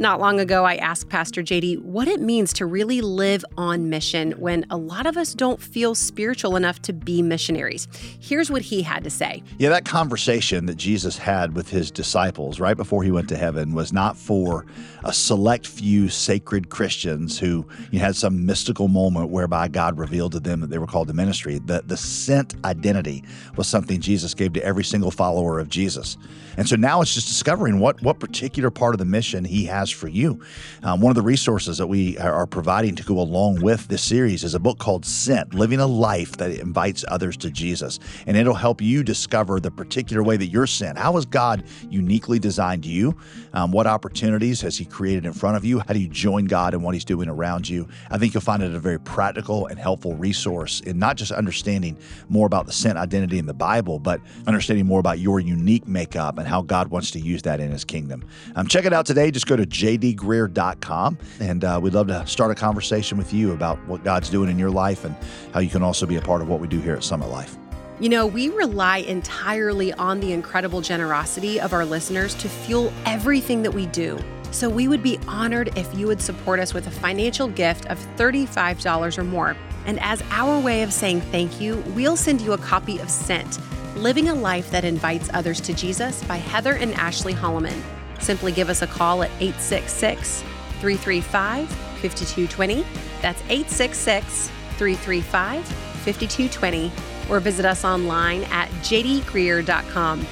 Not 0.00 0.18
long 0.18 0.40
ago, 0.40 0.64
I 0.64 0.76
asked 0.76 1.10
Pastor 1.10 1.42
JD 1.42 1.82
what 1.82 2.08
it 2.08 2.22
means 2.22 2.54
to 2.54 2.64
really 2.64 3.02
live 3.02 3.44
on 3.58 3.90
mission 3.90 4.32
when 4.32 4.64
a 4.70 4.76
lot 4.78 5.04
of 5.04 5.18
us 5.18 5.34
don't 5.34 5.60
feel 5.60 5.94
spiritual 5.94 6.56
enough 6.56 6.80
to 6.82 6.94
be 6.94 7.20
missionaries. 7.20 7.86
Here's 8.18 8.50
what 8.50 8.62
he 8.62 8.80
had 8.80 9.04
to 9.04 9.10
say. 9.10 9.42
Yeah, 9.58 9.68
that 9.68 9.84
conversation 9.84 10.64
that 10.64 10.76
Jesus 10.76 11.18
had 11.18 11.54
with 11.54 11.68
his 11.68 11.90
disciples 11.90 12.58
right 12.58 12.78
before 12.78 13.02
he 13.02 13.10
went 13.10 13.28
to 13.28 13.36
heaven 13.36 13.74
was 13.74 13.92
not 13.92 14.16
for 14.16 14.64
a 15.04 15.12
select 15.12 15.66
few 15.66 16.08
sacred 16.08 16.70
Christians 16.70 17.38
who 17.38 17.66
you 17.90 17.98
know, 17.98 18.06
had 18.06 18.16
some 18.16 18.46
mystical 18.46 18.88
moment 18.88 19.28
whereby 19.28 19.68
God 19.68 19.98
revealed 19.98 20.32
to 20.32 20.40
them 20.40 20.60
that 20.60 20.70
they 20.70 20.78
were 20.78 20.86
called 20.86 21.08
to 21.08 21.14
ministry. 21.14 21.58
The, 21.58 21.82
the 21.84 21.98
sent 21.98 22.54
identity 22.64 23.22
was 23.54 23.68
something 23.68 24.00
Jesus 24.00 24.32
gave 24.32 24.54
to 24.54 24.64
every 24.64 24.84
single 24.84 25.10
follower 25.10 25.58
of 25.58 25.68
Jesus. 25.68 26.16
And 26.56 26.66
so 26.66 26.76
now 26.76 27.02
it's 27.02 27.12
just 27.12 27.28
discovering 27.28 27.78
what, 27.80 28.00
what 28.02 28.18
particular 28.18 28.70
part 28.70 28.94
of 28.94 28.98
the 28.98 29.04
mission 29.04 29.44
he 29.44 29.66
has 29.66 29.89
for 29.94 30.08
you. 30.08 30.40
Um, 30.82 31.00
one 31.00 31.10
of 31.10 31.16
the 31.16 31.22
resources 31.22 31.78
that 31.78 31.86
we 31.86 32.18
are 32.18 32.46
providing 32.46 32.94
to 32.96 33.02
go 33.02 33.20
along 33.20 33.60
with 33.60 33.88
this 33.88 34.02
series 34.02 34.44
is 34.44 34.54
a 34.54 34.60
book 34.60 34.78
called 34.78 35.04
Sent 35.04 35.54
Living 35.54 35.80
a 35.80 35.86
Life 35.86 36.36
that 36.38 36.50
invites 36.50 37.04
others 37.08 37.36
to 37.38 37.50
Jesus. 37.50 37.98
And 38.26 38.36
it'll 38.36 38.54
help 38.54 38.80
you 38.80 39.02
discover 39.02 39.60
the 39.60 39.70
particular 39.70 40.22
way 40.22 40.36
that 40.36 40.46
you're 40.46 40.66
sent. 40.66 40.98
How 40.98 41.14
has 41.14 41.26
God 41.26 41.64
uniquely 41.88 42.38
designed 42.38 42.84
you? 42.86 43.16
Um, 43.52 43.72
what 43.72 43.86
opportunities 43.86 44.60
has 44.60 44.76
He 44.76 44.84
created 44.84 45.26
in 45.26 45.32
front 45.32 45.56
of 45.56 45.64
you? 45.64 45.80
How 45.80 45.92
do 45.92 45.98
you 45.98 46.08
join 46.08 46.44
God 46.46 46.74
in 46.74 46.82
what 46.82 46.94
He's 46.94 47.04
doing 47.04 47.28
around 47.28 47.68
you? 47.68 47.88
I 48.10 48.18
think 48.18 48.34
you'll 48.34 48.40
find 48.40 48.62
it 48.62 48.74
a 48.74 48.78
very 48.78 49.00
practical 49.00 49.66
and 49.66 49.78
helpful 49.78 50.14
resource 50.14 50.80
in 50.80 50.98
not 50.98 51.16
just 51.16 51.32
understanding 51.32 51.96
more 52.28 52.46
about 52.46 52.66
the 52.66 52.72
sent 52.72 52.98
identity 52.98 53.38
in 53.38 53.46
the 53.46 53.54
Bible, 53.54 53.98
but 53.98 54.20
understanding 54.46 54.86
more 54.86 55.00
about 55.00 55.18
your 55.18 55.40
unique 55.40 55.86
makeup 55.86 56.38
and 56.38 56.46
how 56.46 56.62
God 56.62 56.88
wants 56.88 57.10
to 57.12 57.20
use 57.20 57.42
that 57.42 57.60
in 57.60 57.70
His 57.70 57.84
kingdom. 57.84 58.24
Um, 58.54 58.66
check 58.66 58.84
it 58.84 58.92
out 58.92 59.06
today. 59.06 59.30
Just 59.30 59.46
go 59.46 59.56
to 59.56 59.66
jdgreear.com. 59.70 61.18
And 61.40 61.64
uh, 61.64 61.80
we'd 61.82 61.94
love 61.94 62.08
to 62.08 62.26
start 62.26 62.50
a 62.50 62.54
conversation 62.54 63.16
with 63.16 63.32
you 63.32 63.52
about 63.52 63.78
what 63.86 64.04
God's 64.04 64.28
doing 64.28 64.50
in 64.50 64.58
your 64.58 64.70
life 64.70 65.04
and 65.04 65.16
how 65.54 65.60
you 65.60 65.70
can 65.70 65.82
also 65.82 66.06
be 66.06 66.16
a 66.16 66.20
part 66.20 66.42
of 66.42 66.48
what 66.48 66.60
we 66.60 66.68
do 66.68 66.80
here 66.80 66.94
at 66.94 67.04
Summit 67.04 67.28
Life. 67.30 67.56
You 68.00 68.08
know, 68.08 68.26
we 68.26 68.48
rely 68.48 68.98
entirely 68.98 69.92
on 69.92 70.20
the 70.20 70.32
incredible 70.32 70.80
generosity 70.80 71.60
of 71.60 71.74
our 71.74 71.84
listeners 71.84 72.34
to 72.36 72.48
fuel 72.48 72.92
everything 73.04 73.62
that 73.62 73.72
we 73.72 73.86
do. 73.86 74.18
So 74.52 74.68
we 74.68 74.88
would 74.88 75.02
be 75.02 75.18
honored 75.28 75.76
if 75.76 75.94
you 75.94 76.06
would 76.06 76.20
support 76.20 76.60
us 76.60 76.74
with 76.74 76.86
a 76.86 76.90
financial 76.90 77.46
gift 77.46 77.86
of 77.86 77.98
$35 78.16 79.18
or 79.18 79.24
more. 79.24 79.56
And 79.86 80.00
as 80.00 80.22
our 80.30 80.58
way 80.58 80.82
of 80.82 80.92
saying 80.92 81.20
thank 81.20 81.60
you, 81.60 81.76
we'll 81.88 82.16
send 82.16 82.40
you 82.40 82.52
a 82.52 82.58
copy 82.58 82.98
of 82.98 83.10
Sent 83.10 83.58
Living 83.96 84.28
a 84.28 84.34
Life 84.34 84.70
That 84.70 84.84
Invites 84.84 85.28
Others 85.34 85.60
to 85.62 85.74
Jesus 85.74 86.22
by 86.24 86.36
Heather 86.36 86.74
and 86.74 86.94
Ashley 86.94 87.34
Holleman. 87.34 87.82
Simply 88.20 88.52
give 88.52 88.68
us 88.68 88.82
a 88.82 88.86
call 88.86 89.22
at 89.22 89.30
866 89.40 90.42
335 90.80 91.68
5220. 91.68 92.84
That's 93.20 93.40
866 93.42 94.48
335 94.76 95.64
5220. 95.66 96.92
Or 97.30 97.40
visit 97.40 97.64
us 97.64 97.84
online 97.84 98.44
at 98.44 98.68
jdgreear.com. 98.82 100.26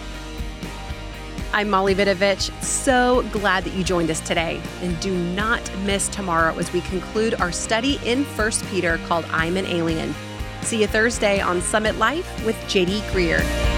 I'm 1.52 1.70
Molly 1.70 1.94
Vidovich. 1.94 2.50
So 2.62 3.22
glad 3.32 3.64
that 3.64 3.72
you 3.72 3.82
joined 3.82 4.10
us 4.10 4.20
today. 4.20 4.60
And 4.82 4.98
do 5.00 5.16
not 5.34 5.62
miss 5.84 6.08
tomorrow 6.08 6.56
as 6.58 6.72
we 6.72 6.82
conclude 6.82 7.34
our 7.34 7.52
study 7.52 7.98
in 8.04 8.24
1 8.24 8.50
Peter 8.70 8.98
called 9.06 9.24
I'm 9.30 9.56
an 9.56 9.66
Alien. 9.66 10.14
See 10.62 10.80
you 10.80 10.86
Thursday 10.86 11.40
on 11.40 11.62
Summit 11.62 11.96
Life 11.96 12.44
with 12.44 12.56
JD 12.66 13.00
Greear. 13.12 13.77